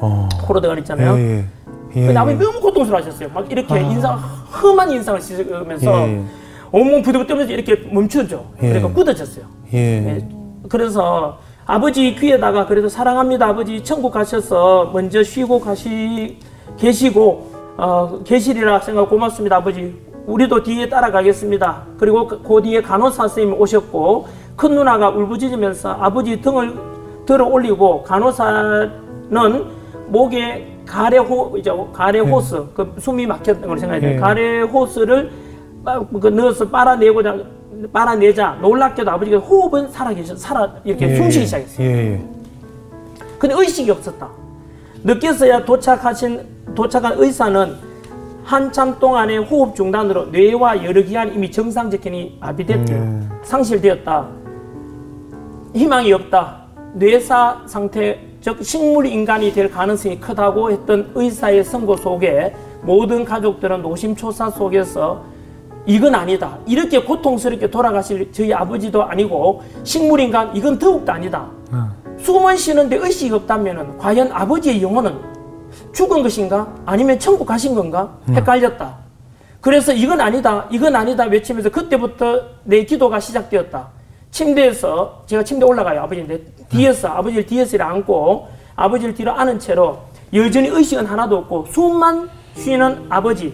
[0.00, 0.28] 어.
[0.46, 1.44] 코로 들어가 있잖아요.
[1.96, 2.44] 예, 아버지 예.
[2.44, 3.30] 너무 고통스러워하셨어요.
[3.34, 6.24] 막 이렇게 인상 험한 인상을 씻으면서 예, 예.
[6.70, 8.50] 온몸 부들부들 떨면서 이렇게 멈추죠.
[8.62, 8.68] 예.
[8.68, 9.44] 그러니까 굳어졌어요.
[9.72, 9.78] 예.
[9.78, 10.28] 예.
[10.68, 11.38] 그래서
[11.70, 16.38] 아버지 귀에다가 그래도 사랑합니다 아버지 천국 가셔서 먼저 쉬고 가시
[16.78, 19.94] 계시고 어, 계시리라 생각 고맙습니다 아버지
[20.26, 26.74] 우리도 뒤에 따라가겠습니다 그리고 그, 그 뒤에 간호사 선생님이 오셨고 큰 누나가 울부짖으면서 아버지 등을
[27.26, 29.64] 들어 올리고 간호사는
[30.06, 34.16] 목에 가래 호 이제 가래 호스 그 숨이 막혔던 걸 생각해야 돼요 예.
[34.16, 35.30] 가래 호스를
[35.84, 37.36] 빠- 그 넣어서 빨아내고자
[37.92, 41.46] 빨아내자 놀랍게도 아버지가 호흡은 살아 계셔 살아 이렇게 예, 숨쉬기 예.
[41.46, 41.86] 시작했어요.
[41.86, 42.24] 예, 예.
[43.38, 44.28] 근데 의식이 없었다.
[45.04, 46.40] 늦게서야 도착하신
[46.74, 47.76] 도착한 의사는
[48.42, 52.98] 한참 동안의 호흡 중단으로 뇌와 여러 기관 이미 정상 적현이 마비됐대요.
[52.98, 53.30] 음.
[53.42, 54.26] 상실되었다.
[55.74, 56.62] 희망이 없다.
[56.94, 64.50] 뇌사 상태 즉 식물 인간이 될 가능성이 크다고 했던 의사의 선고 속에 모든 가족들은 노심초사
[64.50, 65.24] 속에서
[65.86, 66.58] 이건 아니다.
[66.66, 71.48] 이렇게 고통스럽게 돌아가실 저희 아버지도 아니고 식물 인간 이건 더욱도 아니다.
[72.18, 75.14] 숨은 쉬는데 의식이 없다면 과연 아버지의 영혼은
[75.92, 76.74] 죽은 것인가?
[76.84, 78.16] 아니면 천국 가신 건가?
[78.36, 78.96] 헷갈렸다.
[79.60, 83.88] 그래서 이건 아니다, 이건 아니다 외치면서 그때부터 내 기도가 시작되었다.
[84.30, 89.98] 침대에서 제가 침대 올라가요 아버지인데 뒤에서 아버지를 뒤에서 안고 아버지를 뒤로 안은 채로
[90.34, 93.52] 여전히 의식은 하나도 없고 숨만 쉬는 아버지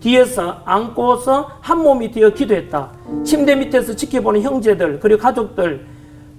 [0.00, 2.90] 뒤에서 안고서 한 몸이 되어 기도했다.
[3.24, 5.86] 침대 밑에서 지켜보는 형제들 그리고 가족들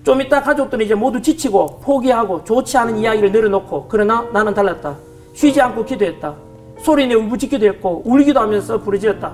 [0.03, 4.97] 좀 이따 가족들은 이제 모두 지치고 포기하고 좋지 않은 이야기를 내려놓고 그러나 나는 달랐다.
[5.33, 6.33] 쉬지 않고 기도했다.
[6.79, 9.31] 소리 내 울부짖기도 했고 울기도 하면서 부르짖었다.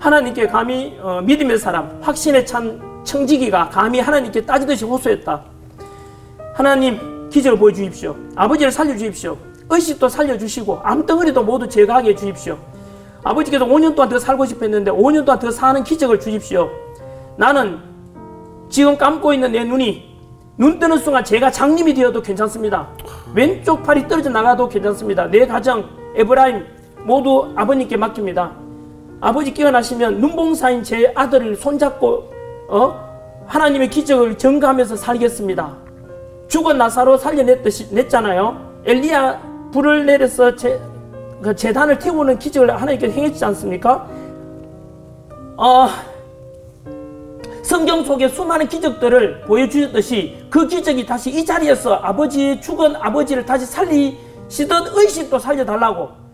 [0.00, 5.42] 하나님께 감히 어, 믿음의 사람 확신에 찬 청지기가 감히 하나님께 따지듯이 호소했다.
[6.54, 8.14] 하나님 기적을 보여주십시오.
[8.36, 9.36] 아버지를 살려주십시오.
[9.70, 12.58] 의식도 살려주시고 암덩어리도 모두 제거하게 해주십시오.
[13.24, 16.70] 아버지께서 5년 동안 더 살고 싶어 했는데 5년 동안 더 사는 기적을 주십시오.
[17.36, 17.78] 나는
[18.68, 20.08] 지금 감고 있는 내 눈이
[20.56, 22.88] 눈 뜨는 순간 제가 장님이 되어도 괜찮습니다.
[23.34, 25.26] 왼쪽 팔이 떨어져 나가도 괜찮습니다.
[25.26, 26.64] 내 가정, 에브라임
[27.04, 28.67] 모두 아버님께 맡깁니다.
[29.20, 32.32] 아버지 깨어나시면 눈봉사인 제 아들을 손잡고
[32.68, 33.08] 어?
[33.46, 35.76] 하나님의 기적을 전가하면서 살겠습니다.
[36.48, 38.82] 죽은 나사로 살려냈듯이 냈잖아요.
[38.84, 40.80] 엘리야 불을 내려서 제,
[41.42, 44.08] 그 재단을 태우는 기적을 하나님께 행했지 않습니까?
[45.56, 45.88] 어,
[47.64, 54.92] 성경 속에 수많은 기적들을 보여주셨듯이 그 기적이 다시 이 자리에서 아버지 죽은 아버지를 다시 살리시던
[54.94, 56.27] 의식도 살려달라고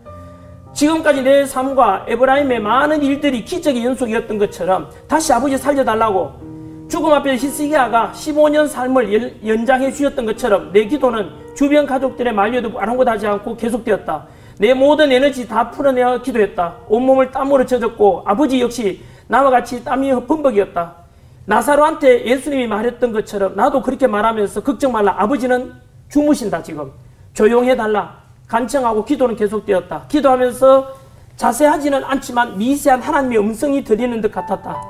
[0.75, 8.11] 지금까지 내 삶과 에브라임의 많은 일들이 기적의 연속이었던 것처럼 다시 아버지 살려달라고 죽음 앞에 히스기야가
[8.13, 14.25] 15년 삶을 연- 연장해 주셨던 것처럼 내 기도는 주변 가족들의 만류에도 아랑곳하지 않고 계속되었다.
[14.59, 16.75] 내 모든 에너지 다 풀어내어 기도했다.
[16.89, 20.93] 온몸을 땀으로 젖었고 아버지 역시 나와 같이 땀이 범벅이었다.
[21.45, 25.15] 나사로한테 예수님이 말했던 것처럼 나도 그렇게 말하면서 걱정 말라.
[25.17, 25.73] 아버지는
[26.09, 26.91] 주무신다 지금.
[27.33, 28.24] 조용해 달라.
[28.47, 30.05] 간청하고 기도는 계속되었다.
[30.07, 31.05] 기도하면서
[31.35, 34.81] 자세하지는 않지만 미세한 하나님의 음성이 들리는 듯 같았다.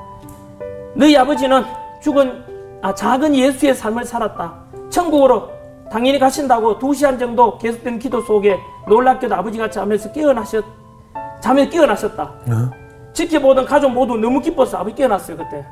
[0.94, 1.64] 너희 아버지는
[2.02, 4.54] 죽은 아, 작은 예수의 삶을 살았다.
[4.90, 5.50] 천국으로
[5.90, 10.64] 당연히 가신다고 두 시간 정도 계속된 기도 속에 놀랍게도 아버지가 잠에서 깨어나셨
[11.40, 12.34] 잠에 깨어나셨다.
[13.16, 15.64] 지켜보던 가족 모두 너무 기뻐서 아버지 깨어났어요 그때.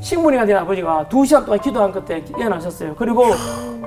[0.00, 2.94] 식물이가 된 아버지가 두 시간 동안 기도한 끝에 깨어나셨어요.
[2.96, 3.26] 그리고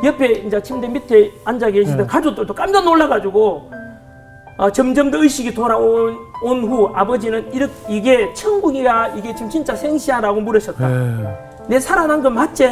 [0.03, 3.71] 옆에 이제 침대 밑에 앉아 계시던 가족들도 깜짝 놀라가지고
[4.57, 10.89] 어, 점점 더 의식이 돌아온 온후 아버지는 이렇게 이게 천국이야 이게 지금 진짜 생시야라고 물으셨다.
[10.89, 11.37] 예.
[11.67, 12.69] 내 살아난 건 맞지?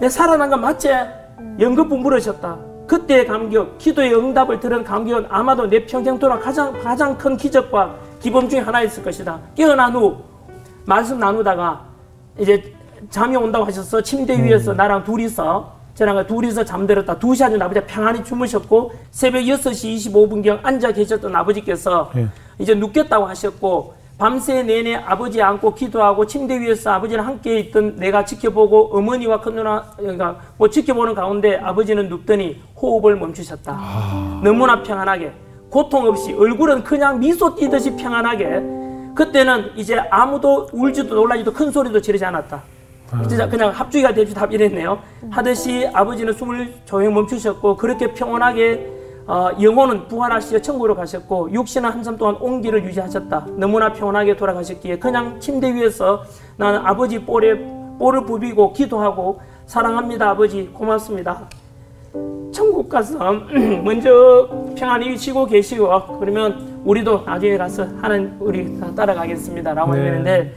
[0.00, 0.88] 내 살아난 건 맞지?
[1.58, 2.56] 연극부 물으셨다.
[2.86, 8.48] 그때의 감격, 기도의 응답을 들은 감격은 아마도 내 평생 동안 가장 가장 큰 기적과 기범
[8.48, 9.38] 중에 하나였을 것이다.
[9.54, 10.16] 깨어난 후
[10.84, 11.84] 말씀 나누다가
[12.38, 12.72] 이제
[13.10, 17.18] 잠이 온다고 하셔서 침대 위에서 나랑 둘이서 저랑 둘이서 잠들었다.
[17.18, 22.28] 두 시간 전 아버지가 평안히 주무셨고 새벽 6시 25분경 앉아 계셨던 아버지께서 예.
[22.58, 28.96] 이제 눕겠다고 하셨고 밤새 내내 아버지 안고 기도하고 침대 위에서 아버지랑 함께 있던 내가 지켜보고
[28.96, 34.40] 어머니와 큰 누나 그러니까 뭐 지켜보는 가운데 아버지는 눕더니 호흡을 멈추셨다.
[34.42, 35.32] 너무나 평안하게
[35.68, 38.62] 고통 없이 얼굴은 그냥 미소 띠듯이 평안하게
[39.14, 42.62] 그때는 이제 아무도 울지도 놀라지도 큰 소리도 지르지 않았다.
[43.28, 44.98] 진짜 그냥 합주기가 됩시다 합 이랬네요.
[45.30, 48.95] 하듯이 아버지는 숨을 조용히 멈추셨고 그렇게 평온하게
[49.26, 53.46] 어, 영혼은 부활하시어 천국으로 가셨고 육신은 한참 동안 온기를 유지하셨다.
[53.56, 56.22] 너무나 평온하게 돌아가셨기에 그냥 침대 위에서
[56.56, 57.54] 나는 아버지 볼에
[57.98, 61.48] 볼을 부비고 기도하고 사랑합니다 아버지 고맙습니다.
[62.52, 63.18] 천국 가서
[63.84, 70.08] 먼저 평안히 쉬고 계시고 그러면 우리도 나중에 가서 하는 우리 다 따라가겠습니다 라고 네.
[70.08, 70.54] 하는데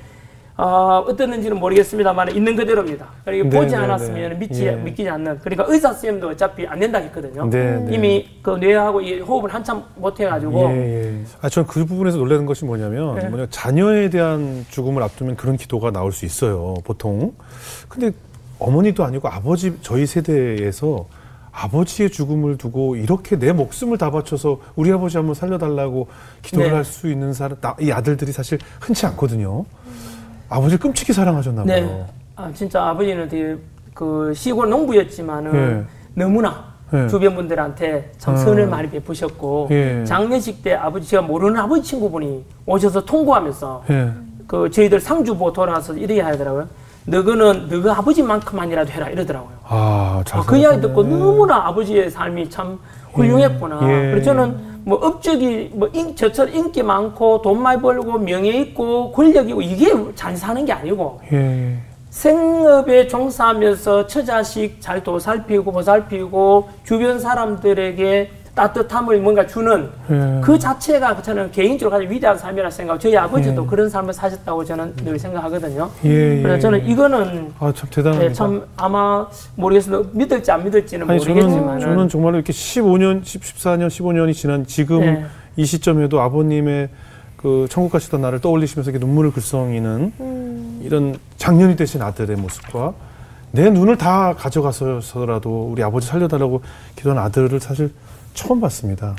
[0.61, 3.07] 어, 어땠는지는 모르겠습니다만 있는 그대로입니다.
[3.23, 4.35] 그리고 네, 보지 네, 않았으면 네.
[4.35, 4.71] 믿지 예.
[4.75, 7.49] 믿기지 않는 그러니까 의사 선생님도 어차피 안 된다 했거든요.
[7.89, 11.23] 이미 그 뇌하고 이 호흡을 한참 못 해가지고 예, 예.
[11.41, 13.29] 아, 저는 그 부분에서 놀라는 것이 뭐냐면, 네.
[13.29, 17.31] 뭐냐, 자녀에 대한 죽음을 앞두면 그런 기도가 나올 수 있어요, 보통.
[17.87, 18.11] 근데
[18.59, 21.05] 어머니도 아니고 아버지, 저희 세대에서
[21.51, 26.07] 아버지의 죽음을 두고 이렇게 내 목숨을 다 바쳐서 우리 아버지 한번 살려달라고
[26.41, 26.75] 기도를 네.
[26.75, 29.65] 할수 있는 사람, 나- 이 아들들이 사실 흔치 않거든요.
[30.49, 31.75] 아버지를 끔찍히 사랑하셨나 봐요.
[31.85, 32.05] 네.
[32.35, 33.57] 아, 진짜 아버지는 되게
[33.93, 35.83] 그 시골 농부였지만은 예.
[36.23, 37.07] 너무나 예.
[37.07, 38.37] 주변 분들한테 참 아.
[38.37, 40.03] 선을 많이 베푸셨고 예.
[40.05, 44.11] 장례식 때 아버지 제가 모르는 아버지 친구분이 오셔서 통보하면서 예.
[44.47, 46.67] 그 저희들 상주 보고 돌아가서 이렇게 하더라고요.
[47.05, 49.53] 너는 너가 아버지만큼만이라도 해라 이러더라고요.
[49.67, 50.81] 아, 잘 아, 그 이야기.
[50.81, 52.79] 듣고 너무나 아버지의 삶이 참
[53.13, 53.79] 훌륭했구나.
[53.83, 54.11] 예.
[54.11, 59.49] 그래서 저는 뭐 업적이 뭐 인, 저처럼 인기 많고 돈 많이 벌고 명예 있고 권력
[59.49, 61.77] 있고 이게 잘 사는 게 아니고 예.
[62.09, 70.41] 생업에 종사하면서 처자식 잘 도살피고 보살피고 주변 사람들에게 따뜻함을 뭔가 주는 예.
[70.43, 75.17] 그 자체가 저는 개인적으로 가장 위대한 삶이라 생각하고 저희 아버지도 그런 삶을 사셨다고 저는 늘
[75.17, 75.89] 생각하거든요.
[76.03, 76.41] 예, 예.
[76.41, 78.29] 그래서 저는 이거는 아, 참 대단합니다.
[78.29, 80.09] 예, 참 아마 모르겠습니다.
[80.11, 84.99] 믿을지 안 믿을지는 아니 모르겠지만 저는 저는 정말로 이렇게 15년, 10, 14년, 15년이 지난 지금
[84.99, 85.25] 네.
[85.55, 86.89] 이 시점에도 아버님의
[87.37, 90.81] 그 천국 가시던 날을 떠올리시면서 이렇게 눈물을 글썽이는 음.
[90.83, 92.93] 이런 장년이 되신 아들의 모습과
[93.51, 96.61] 내 눈을 다 가져가서라도 우리 아버지 살려달라고
[96.97, 97.91] 기도한 아들을 사실
[98.33, 99.15] 처음 봤습니다.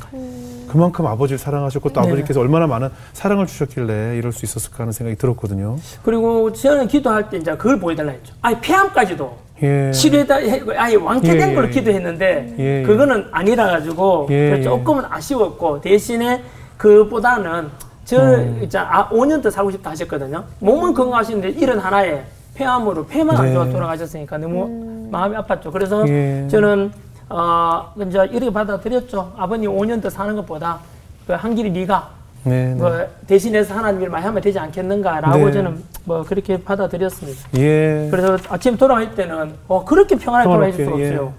[0.69, 2.07] 그만큼 아버지를 사랑하셨고 또 네.
[2.09, 5.77] 아버지께서 얼마나 많은 사랑을 주셨길래 이럴 수 있었을까 하는 생각이 들었거든요.
[6.05, 8.35] 그리고 저는 기도할 때 이제 그걸 보여달라 했죠.
[8.41, 9.91] 아니 폐암까지도 예.
[9.93, 12.83] 치료에다 해- 아예 왕쾌된 예, 걸로 예, 기도했는데 예, 예.
[12.83, 14.29] 그거는 아니라 가지고.
[14.63, 16.43] 조금은 아쉬웠고 대신에
[16.79, 17.69] 그보다는
[18.05, 18.61] 저 음.
[18.63, 20.45] 이제 아, 5년 더 살고 싶다 하셨거든요.
[20.61, 23.53] 몸은 건강하신데 이런 하나에 폐암으로 폐만 안 네.
[23.53, 25.71] 좋아 돌아가셨으니까 너무 마음이 아팠죠.
[25.73, 26.47] 그래서 예.
[26.51, 26.91] 저는
[27.31, 29.33] 어 이제 이렇게 받아들였죠.
[29.37, 30.79] 아버님 5년 더 사는 것보다
[31.27, 32.09] 그 한 길이 네가
[32.43, 32.75] 네, 네.
[32.75, 32.91] 뭐
[33.27, 35.53] 대신해서 하나님 일 많이 하면 되지 않겠는가라고 네.
[35.53, 37.39] 저는 뭐 그렇게 받아들였습니다.
[37.59, 38.09] 예.
[38.11, 41.17] 그래서 아침 돌아갈 때는 어, 그렇게 평안하게 돌아갈 수가 평안하게, 예.
[41.17, 41.35] 없어요.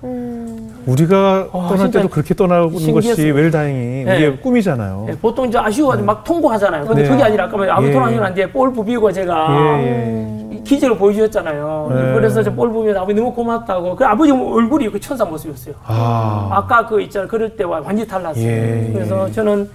[0.86, 3.32] 우리가 어, 떠날 때도 그렇게 떠나는 것이.
[3.32, 4.16] 웰 다행히 네.
[4.16, 5.08] 우리의 꿈이잖아요.
[5.10, 6.86] 예, 보통 이제 아쉬워가지고 막 통보하잖아요.
[6.86, 7.10] 근데 네.
[7.10, 7.92] 그게 아니라 아까 아무 예.
[7.92, 8.52] 돌아가시면 안 돼.
[8.52, 9.48] 볼 부비고 제가
[9.80, 10.41] 예, 예.
[10.62, 11.92] 이 기적을 보여주셨잖아요.
[11.94, 12.14] 네.
[12.14, 13.96] 그래서 저볼 부비면서 아버지 너무 고맙다고.
[13.96, 15.76] 그 아버지 얼굴이 그 천사 모습이었어요.
[15.86, 17.28] 아, 아까 그 있잖아요.
[17.28, 18.44] 그럴 때와 완전히 달랐어요.
[18.46, 19.32] 예, 그래서 예.
[19.32, 19.70] 저는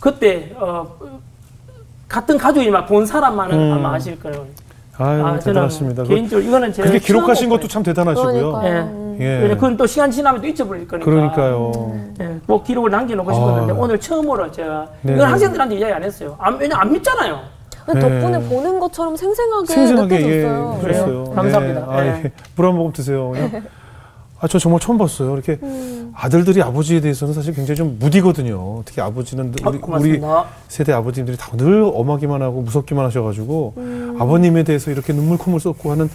[0.00, 0.86] 그때 어,
[2.08, 3.72] 같은 가족이 막본 사람만은 음.
[3.74, 4.46] 아마 아실 거예요.
[4.98, 6.02] 아유, 아, 대단하십니다.
[6.02, 8.62] 저는 개인적으로 이거는 제가 그렇게 기록하신 것도 참 대단하시고요.
[8.64, 9.08] 예.
[9.20, 9.48] 예.
[9.54, 11.10] 그건 또 시간 지나면 또 잊어버릴 거니까.
[11.10, 11.72] 그러니까요.
[12.20, 13.76] 예, 뭐 기록을 남겨놓고 싶었는데 아.
[13.76, 15.30] 오늘 처음으로 제가 네, 이건 네.
[15.30, 16.36] 학생들한테 이야기 안 했어요.
[16.38, 17.57] 안, 왜냐 안 믿잖아요.
[17.94, 18.00] 네.
[18.00, 20.78] 덕분에 보는 것처럼 생생하게, 생생하게 예, 느껴졌어요.
[20.80, 21.04] 그래요?
[21.04, 21.24] 그랬어요.
[21.34, 21.80] 감사합니다.
[21.80, 21.86] 네.
[21.88, 22.22] 아, 예.
[22.24, 22.32] 예.
[22.56, 23.30] 물한 모금 드세요.
[23.30, 23.62] 그냥.
[24.40, 25.34] 아, 저 정말 처음 봤어요.
[25.34, 25.58] 이렇게
[26.14, 28.82] 아들들이 아버지에 대해서는 사실 굉장히 좀 무디거든요.
[28.84, 30.44] 특히 아버지는 아, 우리, 우리 고맙습니다.
[30.68, 33.74] 세대 아버님들이 다 늘 엄하기만 하고 무섭기만 하셔가지고
[34.20, 36.08] 아버님에 대해서 이렇게 눈물 콧물 쏟고 하는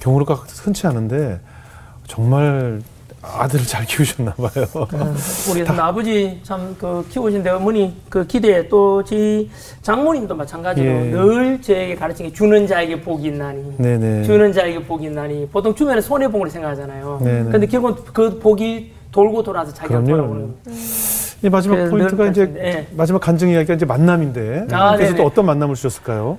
[0.00, 1.38] 경우가 흔치 않은데
[2.06, 2.80] 정말
[3.22, 4.66] 아들을 잘 키우셨나 봐요.
[5.50, 9.50] 우리 아버지 참 그 키우신데 어머니 그 기대 또 저희
[9.82, 11.10] 장모님도 마찬가지로 예.
[11.10, 14.24] 늘 저에게 가르친 게 주는 자에게 복이 있나니 네네.
[14.24, 17.20] 주는 자에게 복이 있나니 보통 주면은 손해 본걸 생각하잖아요.
[17.22, 17.50] 네네.
[17.50, 20.04] 근데 결국은 그 복이 돌고 돌아서 자기가.
[20.04, 20.54] 돌아오는 거예요.
[21.46, 22.86] 이 마지막 그래서 포인트가 늘 이제 예.
[22.96, 25.16] 마지막 간증 이야기가 이제 만남인데 아, 그래서 네네.
[25.22, 26.38] 또 어떤 만남을 주셨을까요?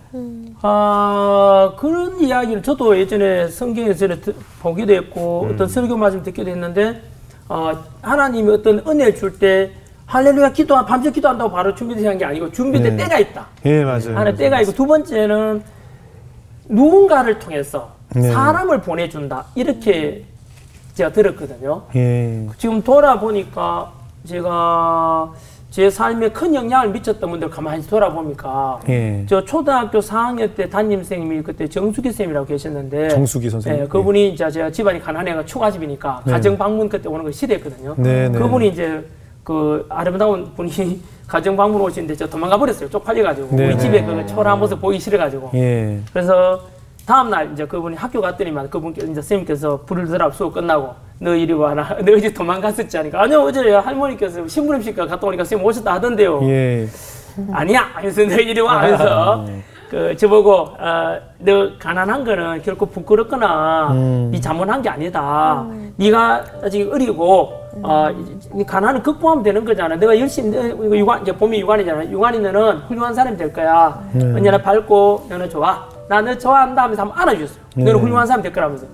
[0.61, 7.01] 아, 그런 이야기를 저도 예전에 성경에서 듣- 보기도 했고, 어떤 설교 말씀 듣기도 했는데,
[7.47, 9.71] 어, 하나님이 어떤 은혜를 줄 때,
[10.07, 13.03] 할렐루야 기도, 밤새 기도한다고 바로 준비되는 게 아니고, 준비될 네.
[13.03, 13.45] 때가 있다.
[13.65, 14.17] 예 맞아요.
[14.17, 15.61] 하나 때가 있고, 두 번째는,
[16.69, 18.23] 누군가를 통해서 네.
[18.31, 20.23] 사람을 보내준다 이렇게
[20.95, 21.83] 제가 들었거든요.
[21.95, 22.45] 예.
[22.57, 23.93] 지금 돌아보니까
[24.27, 25.31] 제가
[25.69, 29.25] 제 삶에 큰 영향을 미쳤던 분들 가만히 돌아보니까 예.
[29.27, 33.83] 저 초등학교 4학년 때 담임 선생님이 그때 정수기 쌤이라고 계셨는데 정수기 선생님.
[33.83, 36.31] 예, 그분이 이제 제가 집안이 가난해가 초가집이니까 네.
[36.31, 37.95] 가정 방문 그때 오는 거 싫어했거든요.
[37.97, 38.37] 네, 네.
[38.37, 39.05] 그분이 이제
[39.43, 42.89] 그 아름다운 분이 가정 방문 오시는데 저 도망가 버렸어요.
[42.89, 43.79] 쪽팔려가지고 네, 우리 네.
[43.79, 45.99] 집에 그 초라한 모습 보기 싫어가지고 예.
[46.11, 46.61] 그래서
[47.05, 51.53] 다음 날 이제 그분이 학교 갔더니만 그분께 이제 선생님께서 불을 들어 수업 끝나고 너 이리
[51.53, 53.21] 와라 너 어제 도망갔었지 하니까?
[53.23, 56.39] 아니요 어제 할머니께서 신부름실까 갔다 오니까 선생님 오셨다 하던데요.
[56.43, 56.87] 예.
[57.51, 57.81] 아니야.
[57.93, 58.77] 하면서 너 이리 와.
[58.81, 59.45] 하면서
[59.89, 64.29] 그 저보고 어, 너 가난한 거는 결코 부끄럽거나 음.
[64.31, 65.65] 네 잘못한 게 아니다.
[65.95, 67.53] 네가 아직 어리고
[67.83, 69.95] 어, 이- 이 가난을 극복하면 되는 거잖아.
[69.95, 72.05] 내가 열심히 너 이거 유관 이제 봄이 유관이잖아.
[72.09, 74.01] 유관이 너는 훌륭한 사람이 될 거야.
[74.13, 74.25] 네.
[74.25, 75.87] 언제나 밝고 너는 좋아.
[76.09, 77.83] 나너 좋아한다 하면서 한번 안아주셨어요 네.
[77.85, 78.85] 너는 훌륭한 사람이 될 거라면서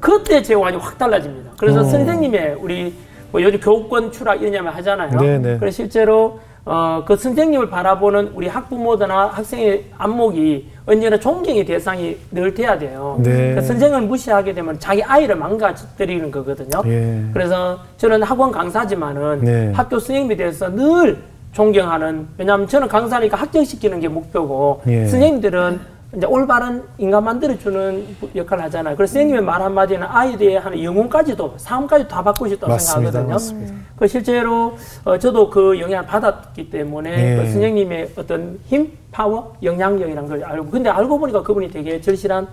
[0.00, 1.84] 그때 제 완전히 확 달라집니다 그래서 어.
[1.84, 2.94] 선생님의 우리
[3.30, 5.58] 뭐 요즘 교권 추락 이러냐면 하잖아요 네, 네.
[5.58, 12.78] 그래서 실제로 어, 그 선생님을 바라보는 우리 학부모들나 학생의 안목이 언제나 존경의 대상이 늘 돼야
[12.78, 13.18] 돼요.
[13.22, 13.30] 네.
[13.32, 16.82] 그러니까 선생을 무시하게 되면 자기 아이를 망가뜨리는 거거든요.
[16.86, 17.24] 예.
[17.32, 19.72] 그래서 저는 학원 강사지만은 네.
[19.72, 21.18] 학교 선생님에 대해서 늘
[21.52, 25.06] 존경하는 왜냐하면 저는 강사니까 합격시키는 게 목표고 예.
[25.06, 25.80] 선생님들은
[26.16, 28.96] 이제 올바른 인간 만들어주는 역할을 하잖아요.
[28.96, 33.12] 그래서 선생님의 말 한마디는 아이들의 하는 영혼까지도 삶까지 다 바꾸고 싶다고 맞습니다.
[33.12, 33.32] 생각하거든요.
[33.32, 33.74] 맞습니다.
[33.96, 37.36] 그 실제로 어, 저도 그 영향을 받았기 때문에 네.
[37.36, 42.48] 그 선생님의 어떤 힘, 파워, 영향력이란 걸 알고 근데 알고 보니까 그분이 되게 절실한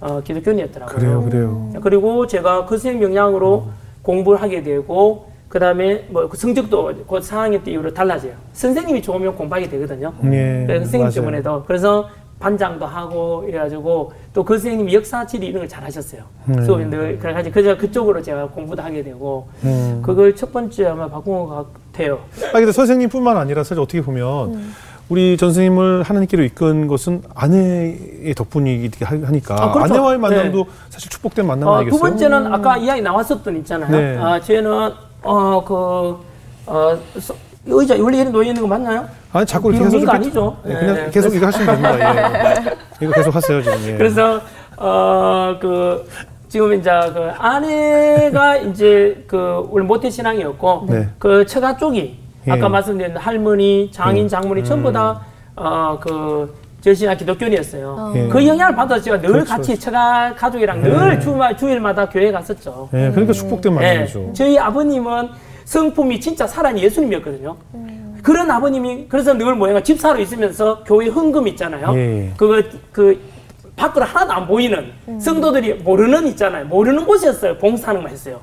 [0.00, 0.96] 어, 기독교인이었더라고요.
[0.98, 1.70] 그래요, 그래요.
[1.82, 3.68] 그리고 제가 그 선생님 영향으로
[4.02, 8.32] 공부를 하게 되고 그 다음에 뭐그 성적도 곧 4학년 때 이후로 달라져요.
[8.52, 10.12] 선생님이 좋으면 공부하게 되거든요.
[10.24, 10.66] 예.
[10.68, 11.10] 선생님 맞아요.
[11.12, 16.22] 때문에도 그래서 반장도 하고 이래가지고 또 그 선생님이 역사 지리 이런 걸 잘하셨어요.
[16.44, 16.64] 네.
[16.64, 20.02] 수업에 늘 그래가지고 그저 그쪽으로 제가 공부도 하게 되고 음.
[20.04, 22.20] 그걸 첫 번째 아마 바꾼 것 같아요.
[22.50, 24.74] 아 근데 선생님뿐만 아니라 사실 어떻게 보면 음.
[25.08, 29.94] 우리 전 선생님을 하나님께로 이끈 것은 아내의 덕분이기 하니까 아, 그렇죠.
[29.94, 31.98] 아내와의 만남도 사실 축복된 만남 어, 아니겠어요?
[31.98, 33.90] 두 번째는 아까 이야기 나왔었던 있잖아요.
[33.90, 34.18] 네.
[34.18, 36.18] 아, 쟤는 어 그
[36.66, 37.34] 어, 서-
[37.66, 39.06] 의자 원래 이런 놓여 있는 거 맞나요?
[39.32, 40.56] 아니 자꾸 이렇게 해서 이렇게- 아니죠.
[40.64, 41.10] 네, 그냥 네.
[41.10, 42.56] 계속 이거 하시면 됩니다.
[42.56, 42.64] 예.
[43.02, 43.78] 이거 계속 하세요 지금.
[43.86, 43.96] 예.
[43.96, 44.40] 그래서
[44.78, 46.08] 어 그
[46.48, 51.08] 지금 이제 그 아내가 이제 그 원래 모태 신앙이었고 네.
[51.18, 52.68] 그 처가 쪽이 아까 예.
[52.68, 54.92] 말씀드린 할머니, 장인, 장모님 전부 음.
[55.56, 58.12] 다어그 절신한 기독교인이었어요.
[58.14, 58.28] 예.
[58.28, 59.50] 그 영향을 받아서 제가 늘 그렇죠.
[59.50, 62.88] 같이 처가 가족이랑 늘 주말 주일마다 교회 갔었죠.
[62.94, 63.80] 예, 그러니까 축복된 네.
[63.80, 64.30] 만남이죠.
[64.34, 65.28] 저희 아버님은
[65.66, 67.56] 성품이 진짜 살아있는 예수님이었거든요.
[68.22, 71.92] 그런 아버님이 그래서 늘 뭐야 집사로 있으면서 교회 헌금 있잖아요.
[71.96, 72.32] 예.
[72.36, 73.20] 그거 그
[73.76, 76.64] 밖으로 하나도 안 보이는 성도들이 모르는 있잖아요.
[76.66, 77.58] 모르는 곳이었어요.
[77.58, 78.40] 봉사하는 거 했어요.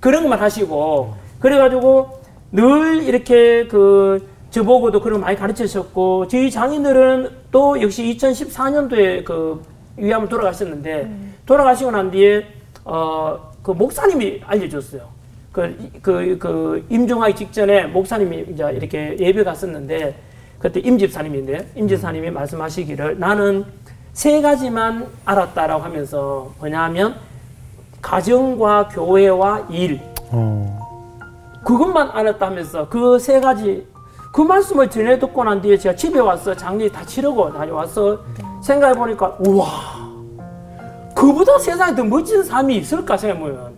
[0.00, 7.80] 그런 것만 하시고 그래가지고 늘 이렇게 그 저보고도 그런 거 많이 가르치셨고 저희 장인들은 또
[7.80, 9.62] 역시 2014년도에 그
[9.96, 11.10] 위암을 돌아가셨는데
[11.46, 12.44] 돌아가시고 난 뒤에
[12.84, 15.08] 어 그 목사님이 알려줬어요.
[15.52, 20.14] 그, 그, 그, 임종하기 직전에 목사님이 이제 이렇게 예배 갔었는데,
[20.58, 23.64] 그때 임집사님인데, 임집사님이 말씀하시기를 나는
[24.14, 27.16] 세 가지만 알았다라고 하면서 뭐냐면,
[28.00, 30.80] 가정과 교회와 일, 어,
[31.64, 33.86] 그것만 알았다 하면서 그 세 가지,
[34.32, 38.18] 그 말씀을 전해 듣고 난 뒤에 제가 집에 와서 장례 다 치르고 다녀와서
[38.62, 39.66] 생각해 보니까, 우와,
[41.14, 43.71] 그보다 세상에 더 멋진 삶이 있을까 생각해보면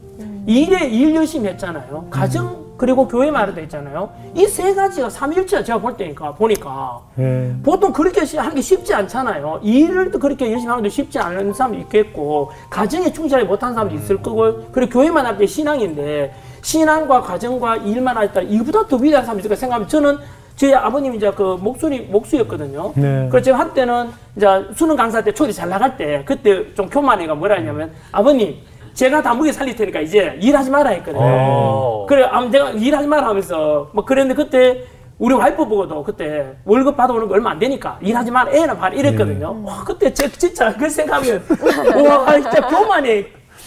[0.46, 2.06] 일에 일 열심히 했잖아요.
[2.10, 4.10] 가정 그리고 교회 말도 했잖아요.
[4.34, 7.52] 이 세 가지가 삼일체야 제가 볼 때니까 보니까 예.
[7.62, 9.60] 보통 그렇게 시- 하는 게 쉽지 않잖아요.
[9.62, 14.20] 일을 또 그렇게 열심히 하는 게 쉽지 않은 사람도 있겠고 가정에 충실하지 못한 사람도 있을
[14.20, 19.54] 거고 그리고 교회만 할 때 신앙인데 신앙과 가정과 일만 할때 이보다 더 위대한 사람이 있을까
[19.56, 20.18] 생각하면 저는
[20.56, 22.92] 제 아버님이 이제 그 목소리 목수였거든요.
[22.96, 23.28] 네.
[23.30, 27.56] 그래서 제가 한때는 이제 수능 강사 때 초대 잘 나갈 때 그때 좀 교만이가 뭐라
[27.56, 28.56] 했냐면 아버님
[28.94, 31.20] 제가 다 무게 살릴 테니까 이제 일하지 마라 했거든요.
[31.22, 32.06] 어.
[32.08, 34.84] 그래, 아무 내가 일하지 마라 하면서 뭐 그랬는데 그때
[35.18, 39.62] 우리 와이프 보고도 그때 월급 받아오는 거 얼마 안 되니까 일하지 마라 애나 봐라 이랬거든요.
[39.64, 41.42] 와 그때 제 진짜 그 생각하면
[42.08, 43.24] 와 진짜 교만이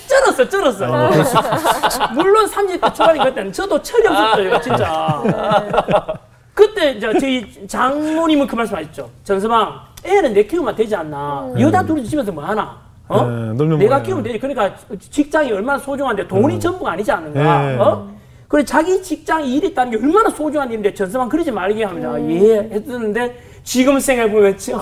[0.08, 0.86] 쩔었어 쩔었어.
[2.13, 5.24] 물론 30대 초반인 그때는 저도 철이 없었어요 진짜.
[6.54, 9.10] 그때 이제 저희 장모님은 그 말씀 하셨죠.
[9.24, 11.50] 전서방 애는 내 키우면 되지 않나.
[11.60, 12.87] 여자 둘이 집에서 뭐 하나.
[13.10, 13.26] 어?
[13.26, 14.02] 네, 내가.
[14.02, 14.39] 키우면 되지.
[14.39, 14.76] 그러니까
[15.10, 17.62] 직장이 얼마나 소중한데 돈이 전부가 아니지 않는가.
[17.65, 17.76] 네.
[17.78, 18.10] 어?
[18.48, 22.20] 그래 자기 직장 일이 있다는 게 얼마나 소중한 일인데 전서방 그러지 말게 합니다.
[22.30, 24.82] 예 했었는데 지금 생각해 보면 저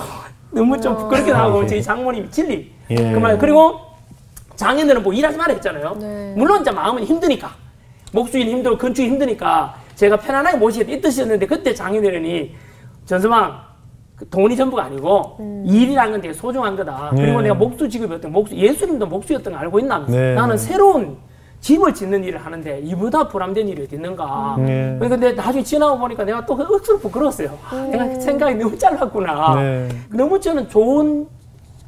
[0.50, 2.72] 너무 좀 부끄럽게 나오고 저희 장모님이 진리.
[2.90, 2.94] 예.
[2.94, 3.80] 그말 그리고
[4.54, 5.96] 장인들은 뭐 일하지 말라 했잖아요.
[6.00, 6.34] 네.
[6.36, 7.50] 물론 이제 마음은 힘드니까
[8.12, 12.54] 목수일 힘들고 건축이 힘드니까 제가 편안하게 모시겠다 이 뜻이었는데 그때 장인어른이
[13.04, 13.65] 전서방
[14.16, 17.10] 그 돈이 전부가 아니고 일이라는 건 되게 소중한 거다.
[17.14, 17.44] 그리고 네.
[17.44, 20.06] 내가 목수 직업이었던 목수 예수님도 목수였던 걸 알고 있나?
[20.08, 20.34] 네.
[20.34, 21.18] 나는 새로운
[21.60, 24.56] 집을 짓는 일을 하는데 이보다 보람된 일이 어디 있는가.
[24.58, 24.96] 네.
[25.00, 27.58] 근데 나중에 지나고 보니까 내가 또 억수로 부끄러웠어요.
[27.68, 29.54] 아, 내가 생각이 너무 짧았구나.
[29.56, 29.88] 네.
[30.10, 31.26] 너무 저는 좋은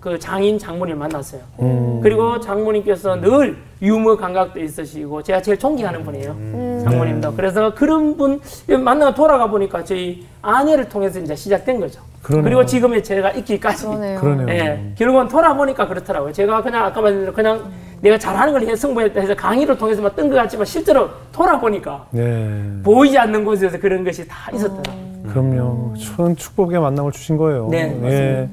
[0.00, 1.40] 그 장인 장모님을 만났어요.
[1.60, 2.00] 음.
[2.02, 6.30] 그리고 장모님께서 늘 유머 감각도 있으시고 제가 제일 존경하는 분이에요.
[6.32, 6.80] 음.
[6.84, 7.34] 장모님도.
[7.34, 8.40] 그래서 그런 분
[8.84, 12.00] 만나 돌아가 보니까 저희 아내를 통해서 이제 시작된 거죠.
[12.22, 12.44] 그러네요.
[12.44, 13.86] 그리고 지금의 제가 있기까지.
[13.86, 14.20] 그러네요.
[14.20, 14.48] 그러네요.
[14.48, 16.32] 예, 결국은 돌아보니까 그렇더라고요.
[16.32, 17.62] 제가 그냥 아까 말한 대로 그냥
[18.00, 22.62] 내가 잘하는 걸 해, 승부했다 해서 강의를 통해서만 뜬 것 같지만 실제로 돌아보니까 네.
[22.84, 25.08] 보이지 않는 곳에서 그런 것이 다 있었더라고요.
[25.28, 25.94] 그럼요.
[25.98, 27.68] 천 축복의 만남을 주신 거예요.
[27.70, 28.48] 네, 예.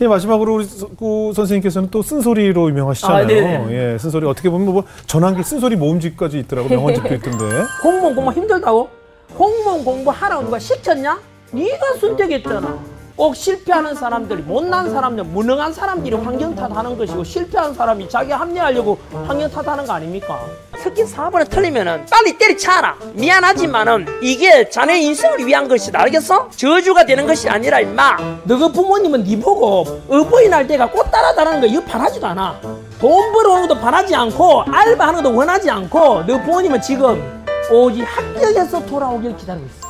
[0.00, 3.66] 예, 마지막으로 우리 구 선생님께서는 또 쓴소리로 유명하시잖아요.
[3.66, 3.72] 아.
[3.72, 7.44] 예, 쓴소리 어떻게 보면 뭐 전환기 쓴소리 모음집까지 있더라고 명언 적혀 있던데.
[7.82, 8.88] 공무원 공부 힘들다고?
[9.36, 11.18] 공무원 공부하라고 누가 시켰냐?
[11.52, 12.78] 네가 선택했잖아.
[13.16, 19.50] 꼭 실패하는 사람들이 못난 사람들, 무능한 사람들이 환경 탓하는 것이고 실패한 사람이 자기 합리하려고 환경
[19.50, 20.40] 탓하는 거 아닙니까?
[20.82, 22.96] 특히 4번에 틀리면은 빨리 때리쳐라.
[23.14, 26.00] 미안하지만은 이게 자네 인생을 위한 것이다.
[26.00, 26.48] 알겠어?
[26.56, 28.16] 저주가 되는 것이 아니라 임마.
[28.44, 32.60] 너가 부모님은 네 보고 어버이 날 때가 꽃 따라다라는 거 이거 바라지도 않아.
[32.98, 39.36] 돈 벌어오는 것도 바라지 않고 알바하는 것도 원하지 않고 너 부모님은 지금 오직 합격해서 돌아오길
[39.36, 39.88] 기다리고 있어.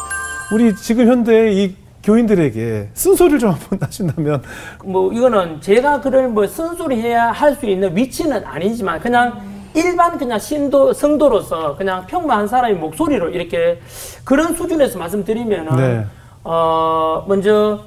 [0.52, 4.42] 우리 지금 현대 이 교인들에게 쓴소리를 좀 한번 하신다면
[4.84, 9.40] 뭐 이거는 제가 그를 뭐 쓴소리 해야 할 수 있는 위치는 아니지만 그냥
[9.74, 13.80] 일반 그냥 신도 성도로서 그냥 평범한 사람의 목소리로 이렇게
[14.24, 16.06] 그런 수준에서 말씀드리면은 네.
[16.44, 17.80] 어 먼저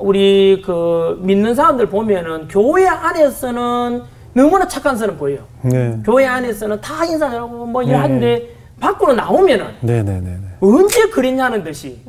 [0.00, 4.02] 우리 그 믿는 사람들 보면은 교회 안에서는
[4.34, 5.40] 너무나 착한 사람 보여요.
[5.62, 5.98] 네.
[6.04, 8.48] 교회 안에서는 다 인사하고 뭐 일하는데
[8.80, 10.38] 밖으로 나오면은 네, 네, 네, 네.
[10.60, 12.00] 언제 그랬냐는 듯이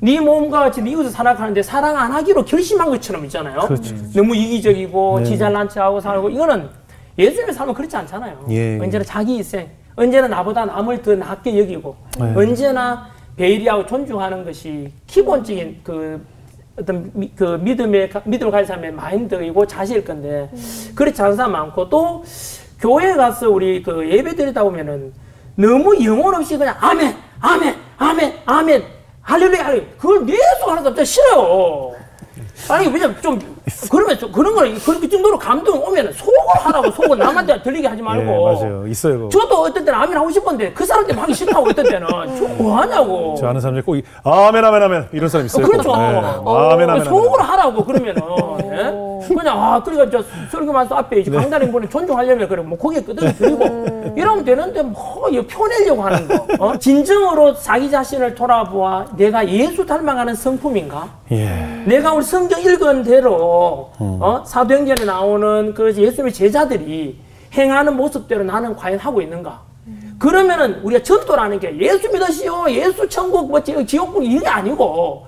[0.00, 3.60] 네 몸과 같이 네 이웃을 사랑하는데 사랑 안 하기로 결심한 것처럼 있잖아요.
[3.60, 3.94] 그렇죠.
[4.14, 5.24] 너무 이기적이고 네.
[5.24, 6.68] 지잘난 척하고 살고 이거는
[7.18, 8.46] 예수님의 삶은 그렇지 않잖아요.
[8.50, 8.78] 예.
[8.80, 12.32] 언제나 자기 희생, 언제나 나보다 남을 더 낮게 여기고 네.
[12.36, 16.24] 언제나 배려하고 존중하는 것이 기본적인 그
[16.78, 20.48] 어떤 미, 그 믿음의 가- 믿음을 가진 사람의 마인드이고 자세일 건데
[20.94, 22.22] 그렇지 않은 사람 많고 또
[22.80, 25.12] 교회 가서 우리 그 예배 드리다 보면은
[25.56, 28.82] 너무 영혼 없이 그냥 아멘, 아멘, 아멘, 아멘,
[29.28, 29.86] 할렐루야, 할렐루야.
[29.98, 31.92] 그걸 계속 하는 사람 진짜 싫어요.
[32.70, 33.38] 아니 왜냐면 좀
[33.90, 38.22] 그러면 좀 그런 거는 그렇게 정도로 감동 오면 속으로 하라고 속은 남한테 들리게 하지 말고.
[38.22, 38.86] 예, 맞아요.
[38.86, 39.18] 있어요.
[39.18, 39.28] 그거.
[39.28, 42.06] 저도 어떤 때는 아멘 하고 싶은데 그 사람 때문에 하기 싫다고 어떤 때는
[42.58, 43.36] 저뭐 하냐고.
[43.38, 45.66] 저 아는 사람들이 꼭 이- 아멘 아멘 아멘 이런 사람 있어요.
[45.66, 45.90] 그렇죠.
[45.90, 45.98] 꼭.
[45.98, 46.04] 네.
[46.74, 47.46] 아멘 아멘 속으로 아멘.
[47.52, 48.22] 하라고 그러면은
[48.64, 49.07] 예?
[49.28, 54.14] 그냥 아 그러니까 저 설교만서 앞에 이제 강단인 분이 존중하려면 그래 뭐 고개 끄덕이 드리고
[54.16, 56.46] 이러면 되는데 뭐 이거 펴내려고 하는 거.
[56.58, 56.76] 어?
[56.78, 61.08] 진정으로 자기 자신을 돌아보아 내가 예수 닮아가는 성품인가?
[61.32, 61.82] 예.
[61.86, 64.42] 내가 우리 성경 읽은 대로 어?
[64.46, 67.18] 사도행전에 나오는 그 예수님의 제자들이
[67.54, 69.62] 행하는 모습대로 나는 과연 하고 있는가?
[70.18, 75.26] 그러면은 우리가 전도라는 게 예수 믿으시오, 예수 천국 뭐 지- 지옥국 이게 아니고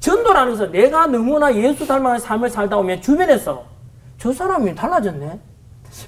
[0.00, 3.64] 전도라는 것은 내가 너무나 예수 닮아가는 삶을 살다 보면 주변에서
[4.18, 5.38] 저 사람이 달라졌네.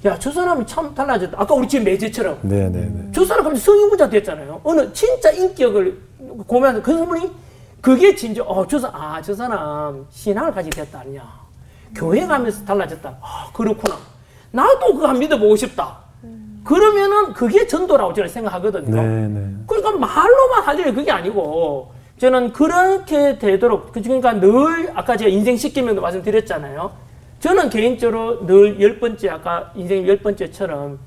[0.06, 1.38] 야, 저 사람이 참 달라졌다.
[1.40, 2.38] 아까 우리 집 매제처럼.
[2.42, 3.08] 네, 네, 네.
[3.12, 4.60] 저 사람 갑자기 성인부자 됐잖아요.
[4.64, 5.98] 어느 진짜 인격을
[6.46, 7.30] 고민하면서 그 사람이
[7.80, 11.22] 그게 진짜 어 저 사람 아 저 사람 신앙을 가지게 됐다 아니냐.
[11.94, 13.18] 교회 가면서 달라졌다.
[13.20, 13.96] 아 그렇구나.
[14.52, 15.98] 나도 그거 한 믿어보고 싶다.
[16.64, 18.94] 그러면은 그게 전도라고 저는 생각하거든요.
[19.02, 19.50] 네, 네.
[19.66, 26.92] 그러니까 말로만 하려면 그게 아니고 저는 그렇게 되도록 그러니까 늘 아까 제가 인생 10개명도 말씀드렸잖아요.
[27.40, 31.00] 저는 개인적으로 늘 열 번째 아까 인생 열 번째처럼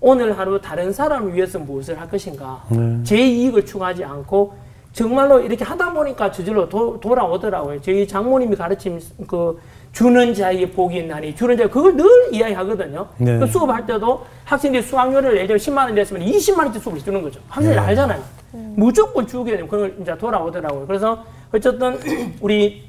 [0.00, 2.62] 오늘 하루 다른 사람을 위해서 무엇을 할 것인가
[3.02, 4.54] 제 이익을 추구하지 않고
[4.92, 7.80] 정말로 이렇게 하다 보니까 저절로 도, 돌아오더라고요.
[7.82, 9.58] 저희 장모님이 가르침 그
[9.92, 13.08] 주는 자에게 복이 있나니 주는 자 그걸 늘 이야기하거든요.
[13.18, 13.38] 네.
[13.38, 17.40] 그 수업할 때도 학생들이 수학료를 예를 들어 10만 원 냈으면 20만 원짜리 수업을 주는 거죠.
[17.48, 18.22] 학생들이 알잖아요.
[18.52, 20.86] 무조건 주게 되면 그걸 이제 돌아오더라고요.
[20.86, 21.98] 그래서 어쨌든
[22.40, 22.84] 우리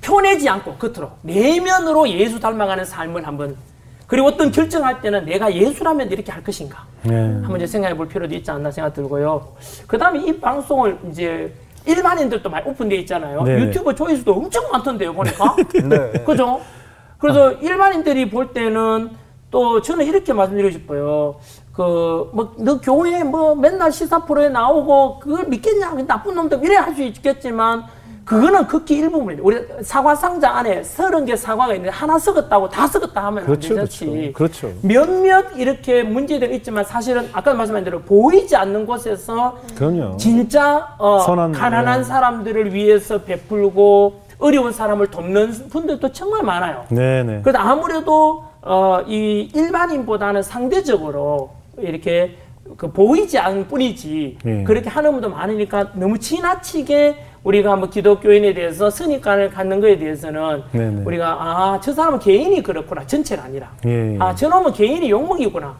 [0.00, 3.56] 표내지 않고 겉으로 내면으로 예수 닮아가는 삶을 한번
[4.06, 7.14] 그리고 어떤 결정할 때는 내가 예수라면 이렇게 할 것인가 네.
[7.14, 9.54] 한번 이제 생각해 볼 필요도 있지 않나 생각 들고요.
[9.86, 11.52] 그 다음에 이 방송을 이제
[11.88, 13.42] 일반인들도 많이 오픈돼 있잖아요.
[13.42, 13.62] 네네.
[13.62, 15.56] 유튜브 조회수도 엄청 많던데요, 보니까.
[15.88, 16.12] 네.
[16.24, 16.60] 그죠?
[17.18, 19.10] 그래서 일반인들이 볼 때는
[19.50, 21.36] 또 저는 이렇게 말씀드리고 싶어요.
[21.72, 25.92] 그, 뭐, 너 교회 뭐 맨날 시사 프로에 나오고 그걸 믿겠냐?
[25.92, 27.84] 그 나쁜 놈들 이래 할 수 있겠지만
[28.28, 29.42] 그거는 극히 일부분입니다.
[29.42, 33.80] 우리 사과 상자 안에 서른 개 사과가 있는데 하나 썩었다고 다 썩었다 하면 그렇죠, 안
[33.86, 34.32] 되지.
[34.34, 34.68] 그렇죠.
[34.68, 34.78] 그렇죠.
[34.82, 40.18] 몇몇 이렇게 문제들이 있지만 사실은 아까 말씀한 대로 보이지 않는 곳에서 그럼요.
[40.18, 42.04] 진짜 어, 선한, 가난한 네.
[42.04, 46.84] 사람들을 위해서 베풀고 어려운 사람을 돕는 분들도 정말 많아요.
[46.90, 47.40] 네네.
[47.40, 52.36] 그래도 아무래도 어, 이 일반인보다는 상대적으로 이렇게
[52.76, 54.64] 그 보이지 않을 뿐이지 예.
[54.64, 61.02] 그렇게 하는 분도 많으니까 너무 지나치게 우리가 뭐 기독교인에 대해서 선입관을 갖는 거에 대해서는 네네.
[61.04, 64.16] 우리가 아 저 사람은 개인이 그렇구나 전체가 아니라 예, 예.
[64.18, 65.76] 아 저놈은 개인이 욕먹이구나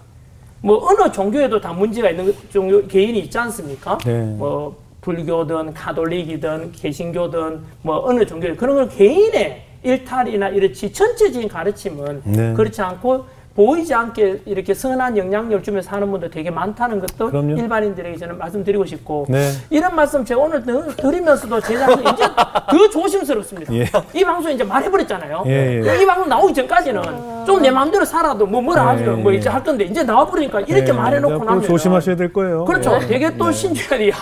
[0.61, 3.99] 뭐 어느 종교에도 다 문제가 있는 종교 개인이 있지 않습니까?
[4.05, 4.23] 네.
[4.39, 12.55] 뭐 불교든 가톨릭이든 개신교든 뭐 어느 종교 그런 걸 개인의 일탈이나 이렇지 전체적인 가르침은 네.
[12.55, 13.25] 그렇지 않고
[13.59, 17.57] 보이지 않게 이렇게 선한 영향력을 주면서 하는 분들 되게 많다는 것도 그럼요.
[17.57, 19.51] 일반인들에게 저는 말씀드리고 싶고 네.
[19.69, 22.23] 이런 말씀 제가 오늘 드- 드리면서도 제자는 이제
[22.71, 23.75] 더 조심스럽습니다.
[23.75, 23.85] 예.
[24.15, 25.43] 이 방송 이제 말해버렸잖아요.
[25.47, 26.01] 예, 예.
[26.01, 27.03] 이 방송 나오기 전까지는
[27.47, 29.17] 좀내 마음대로 살아도 뭐 뭐라 예, 하죠.
[29.17, 29.39] 뭐 예.
[29.39, 32.65] 이제 할 건데 이제 나와버리니까 이렇게 네, 말해놓고 나면 조심하셔야 될 거예요.
[32.65, 32.97] 그렇죠.
[33.01, 33.07] 네.
[33.09, 34.13] 되게 또 신중하게.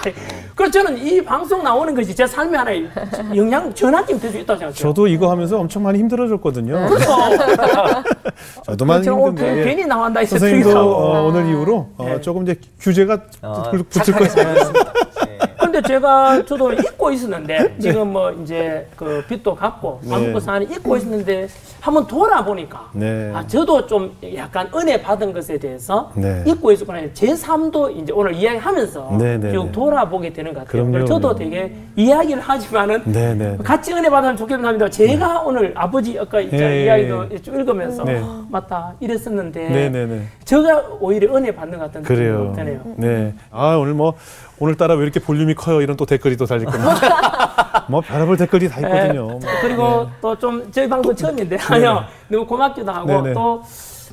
[0.56, 2.88] 그래서 저는 이 방송 나오는 것이 제 삶의 하나의
[3.36, 4.74] 영향 전환점이 될 수 있다고 생각해요.
[4.74, 6.88] 저도 이거 하면서 엄청 많이 힘들어졌거든요.
[6.88, 7.06] 그렇죠.
[8.64, 9.60] 저도 많이 오늘 힘든데.
[9.60, 9.64] 예.
[9.64, 10.40] 괜히 나온다 했어요.
[10.40, 12.20] 선생님도 어, 오늘 이후로 어, 네.
[12.22, 14.72] 조금 이제 규제가 어, 붙- 붙을 거예요.
[15.76, 15.82] 네.
[15.82, 20.40] 근데 제가 저도 잊고 있었는데 지금 뭐 이제 그 빚도 갚고 밥 네.
[20.40, 21.48] 사는 잊고 있었는데
[21.80, 23.30] 한번 돌아보니까 네.
[23.34, 26.42] 아 저도 좀 약간 은혜 받은 것에 대해서 네.
[26.46, 29.72] 잊고 있었구나 제 삶도 이제 오늘 이야기하면서 네, 네, 쭉 네.
[29.72, 30.86] 돌아보게 되는 것 같아요.
[30.86, 31.38] 그럼요, 저도 그럼요.
[31.38, 33.56] 되게 이야기를 하지만은 네, 네.
[33.62, 34.88] 같이 은혜 받으면 좋겠는 합니다.
[34.88, 38.20] 제가 오늘 아버지 아까 이제 예, 이야기도 쭉 읽으면서 네.
[38.22, 40.22] 아, 맞다 이랬었는데 네, 네, 네.
[40.44, 42.38] 제가 오히려 은혜 받는 것 같은 그래요.
[42.38, 42.80] 느낌이 드네요.
[42.96, 43.34] 네.
[43.50, 44.14] 아, 오늘 뭐
[44.58, 45.80] 오늘따라 왜 이렇게 볼륨이 커 요?
[45.80, 46.94] 이런 또 댓글이 또 달릴 겁니다.
[47.88, 49.26] 뭐 별의별 댓글이 다 있거든요.
[49.26, 49.40] 뭐.
[49.60, 53.32] 그리고 또좀 저희 방송 처음인데 아니요 너무 고맙기도 하고 네, 네.
[53.34, 53.62] 또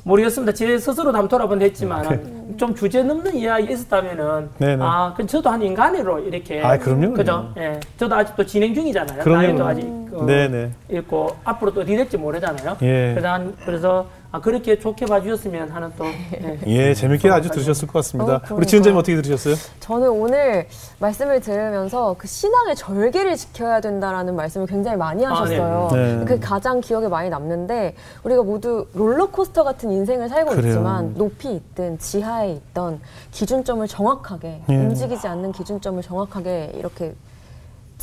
[0.04, 0.52] 모르겠습니다.
[0.52, 4.82] 제 스스로도 한번 돌아본 했지만 좀 주제 넘는 이야기 있었다면은 네, 네.
[4.84, 7.50] 아, 그 저도 한 인간으로 이렇게 아, 그럼요, 그죠?
[7.56, 9.22] 예, 저도 아직도 진행 중이잖아요.
[9.24, 9.42] 그럼요.
[9.46, 10.70] 나이도 아직 그 네, 네.
[10.90, 12.76] 있고 앞으로 또 어디 될지 모르잖아요.
[12.82, 13.12] 예.
[13.14, 16.58] 그래서, 한- 그래서 아, 그렇게 좋게 봐주셨으면 하는 또 예.
[16.66, 18.40] 예, 재밌게 아주 들으셨을 것 같습니다.
[18.50, 18.54] 어.
[18.56, 19.54] 우리 지은자님 어떻게 들으셨어요?
[19.78, 20.66] 저는 오늘
[20.98, 25.88] 말씀을 들으면서 그 신앙의 절개를 지켜야 된다라는 말씀을 굉장히 많이 아, 하셨어요.
[25.92, 26.16] 네.
[26.16, 26.24] 네.
[26.24, 30.66] 그 가장 기억에 많이 남는데 우리가 모두 롤러코스터 같은 인생을 살고 그래요.
[30.72, 34.74] 있지만 높이 있든 지하에 있던 기준점을 정확하게 예.
[34.74, 37.14] 움직이지 않는 기준점을 정확하게 이렇게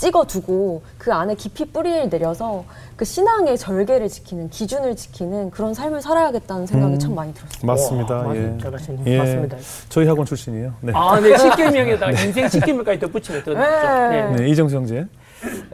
[0.02, 6.66] 찍어두고 그 안에 깊이 뿌리를 내려서 그 신앙의 절개를 지키는 기준을 지키는 그런 삶을 살아야겠다는
[6.66, 7.00] 생각이 음.
[7.00, 7.60] 참 많이 들었어요.
[7.64, 8.16] 맞습니다.
[8.16, 8.58] 와, 예.
[8.60, 9.04] 잘하시네.
[9.06, 9.18] 예.
[9.20, 9.58] 맞습니다.
[9.90, 10.74] 저희 학원 출신이에요.
[10.82, 10.92] 네.
[10.96, 14.10] 아, 네, 십계명에다가 인생 십계명까지 덧붙이면 더 낫죠.
[14.10, 14.24] 네.
[14.24, 14.36] 네.
[14.38, 15.06] 네, 이정수 형제.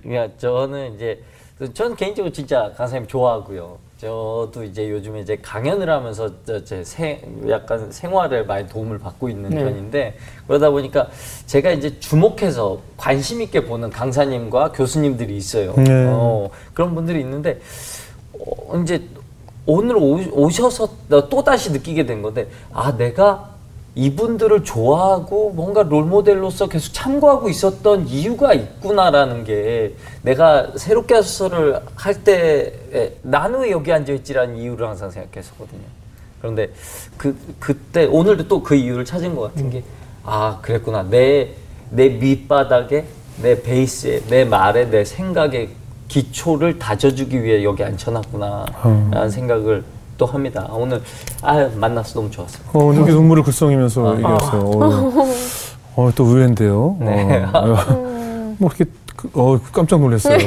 [0.03, 1.23] 그러니까 저는 이제
[1.73, 3.77] 저는 개인적으로 진짜 강사님 좋아하고요.
[3.99, 7.19] 저도 이제 요즘에 이제 강연을 하면서 저- 제 생,
[7.49, 9.63] 약간 생활에 많이 도움을 받고 있는 네.
[9.63, 10.17] 편인데
[10.47, 11.09] 그러다 보니까
[11.47, 15.73] 제가 이제 주목해서 관심 있게 보는 강사님과 교수님들이 있어요.
[15.77, 16.05] 네.
[16.09, 17.59] 어, 그런 분들이 있는데
[18.39, 19.01] 어, 이제
[19.65, 23.56] 오늘 오, 오셔서 또 다시 느끼게 된 건데 아 내가
[23.97, 32.73] 이분들을 좋아하고 뭔가 롤모델로서 계속 참고하고 있었던 이유가 있구나라는 게 내가 새롭게 하소서를 할때
[33.23, 35.81] 나는 왜 여기 앉아 있지라는 이유를 항상 생각했었거든요.
[36.39, 36.69] 그런데
[37.17, 39.83] 그 그때 오늘도 또 그 이유를 찾은 것 같은 게
[40.23, 41.53] 아 그랬구나 내
[41.89, 43.05] 내 밑바닥에
[43.41, 45.69] 내 베이스에 내 말에 내 생각에
[46.09, 49.83] 기초를 다져주기 위해 여기 앉혀놨구나라는 생각을
[50.17, 50.67] 또 합니다.
[50.71, 51.01] 오늘
[51.41, 52.63] 아 만나서 너무 좋았어요.
[52.73, 54.61] 어, 눈이 눈물을 글썽이면서 얘기했어요.
[55.95, 56.97] 어, 어, 또 의외인데요.
[56.99, 57.43] 네.
[57.53, 57.75] 어,
[58.59, 60.37] 뭐 이렇게 그- 어, 깜짝 놀랐어요.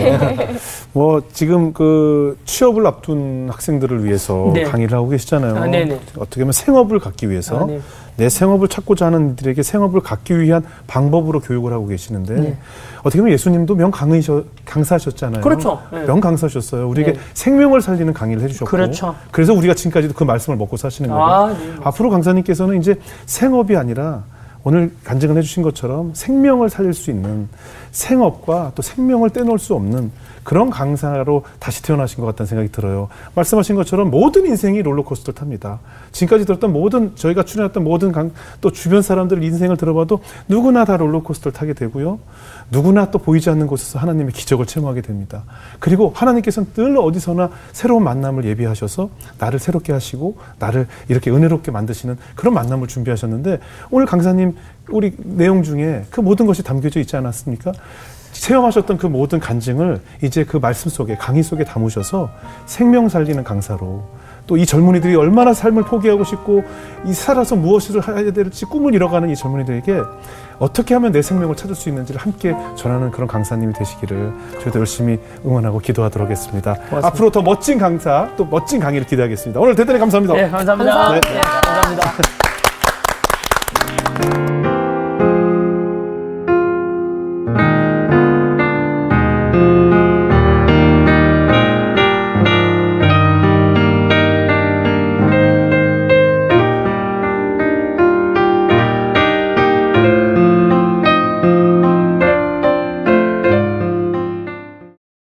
[0.93, 4.63] 뭐 지금 그 취업을 앞둔 학생들을 위해서 네.
[4.65, 5.57] 강의를 하고 계시잖아요.
[5.57, 5.99] 아, 네네.
[6.19, 7.81] 어떻게 보면 생업을 갖기 위해서 아, 네.
[8.17, 12.59] 내 생업을 찾고자 하는 이들에게 생업을 갖기 위한 방법으로 교육을 하고 계시는데 네.
[13.01, 15.41] 어떻게 보면 예수님도 명 강의셔, 강사셨잖아요.
[15.41, 15.81] 그렇죠.
[15.93, 16.05] 네.
[16.05, 16.89] 명 강사셨어요.
[16.89, 17.21] 우리에게 네.
[17.35, 19.15] 생명을 살리는 강의를 해주셨고, 그렇죠.
[19.31, 21.25] 그래서 우리가 지금까지도 그 말씀을 먹고 사시는 거예요.
[21.25, 21.57] 아, 네.
[21.83, 22.97] 앞으로 강사님께서는 이제
[23.27, 24.25] 생업이 아니라
[24.63, 27.49] 오늘 간증을 해주신 것처럼 생명을 살릴 수 있는
[27.91, 30.11] 생업과 또 생명을 떼놓을 수 없는
[30.43, 33.09] 그런 강사로 다시 태어나신 것 같다는 생각이 들어요.
[33.35, 35.81] 말씀하신 것처럼 모든 인생이 롤러코스터를 탑니다.
[36.13, 41.53] 지금까지 들었던 모든 저희가 출연했던 모든 강, 또 주변 사람들 인생을 들어봐도 누구나 다 롤러코스터를
[41.53, 42.19] 타게 되고요.
[42.71, 45.45] 누구나 또 보이지 않는 곳에서 하나님의 기적을 체험하게 됩니다.
[45.79, 52.55] 그리고 하나님께서는 늘 어디서나 새로운 만남을 예비하셔서 나를 새롭게 하시고 나를 이렇게 은혜롭게 만드시는 그런
[52.55, 53.61] 만남을 준비하셨는데
[53.91, 54.57] 오늘 강사님
[54.91, 57.73] 우리 내용 중에 그 모든 것이 담겨져 있지 않았습니까?
[58.33, 62.31] 체험하셨던 그 모든 간증을 이제 그 말씀 속에 강의 속에 담으셔서
[62.67, 64.05] 생명 살리는 강사로
[64.47, 66.65] 또 이 젊은이들이 얼마나 삶을 포기하고 싶고
[67.07, 70.01] 이 살아서 무엇을 해야 될지 꿈을 잃어가는 이 젊은이들에게
[70.59, 74.33] 어떻게 하면 내 생명을 찾을 수 있는지를 함께 전하는 그런 강사님이 되시기를
[74.63, 76.75] 저희도 열심히 응원하고 기도하도록 하겠습니다.
[76.91, 79.61] 앞으로 더 멋진 강사 또 멋진 강의를 기대하겠습니다.
[79.61, 80.35] 오늘 대단히 감사합니다.
[80.35, 80.95] 네, 감사합니다.
[80.95, 81.31] 감사합니다.
[81.31, 82.40] 네, 감사합니다.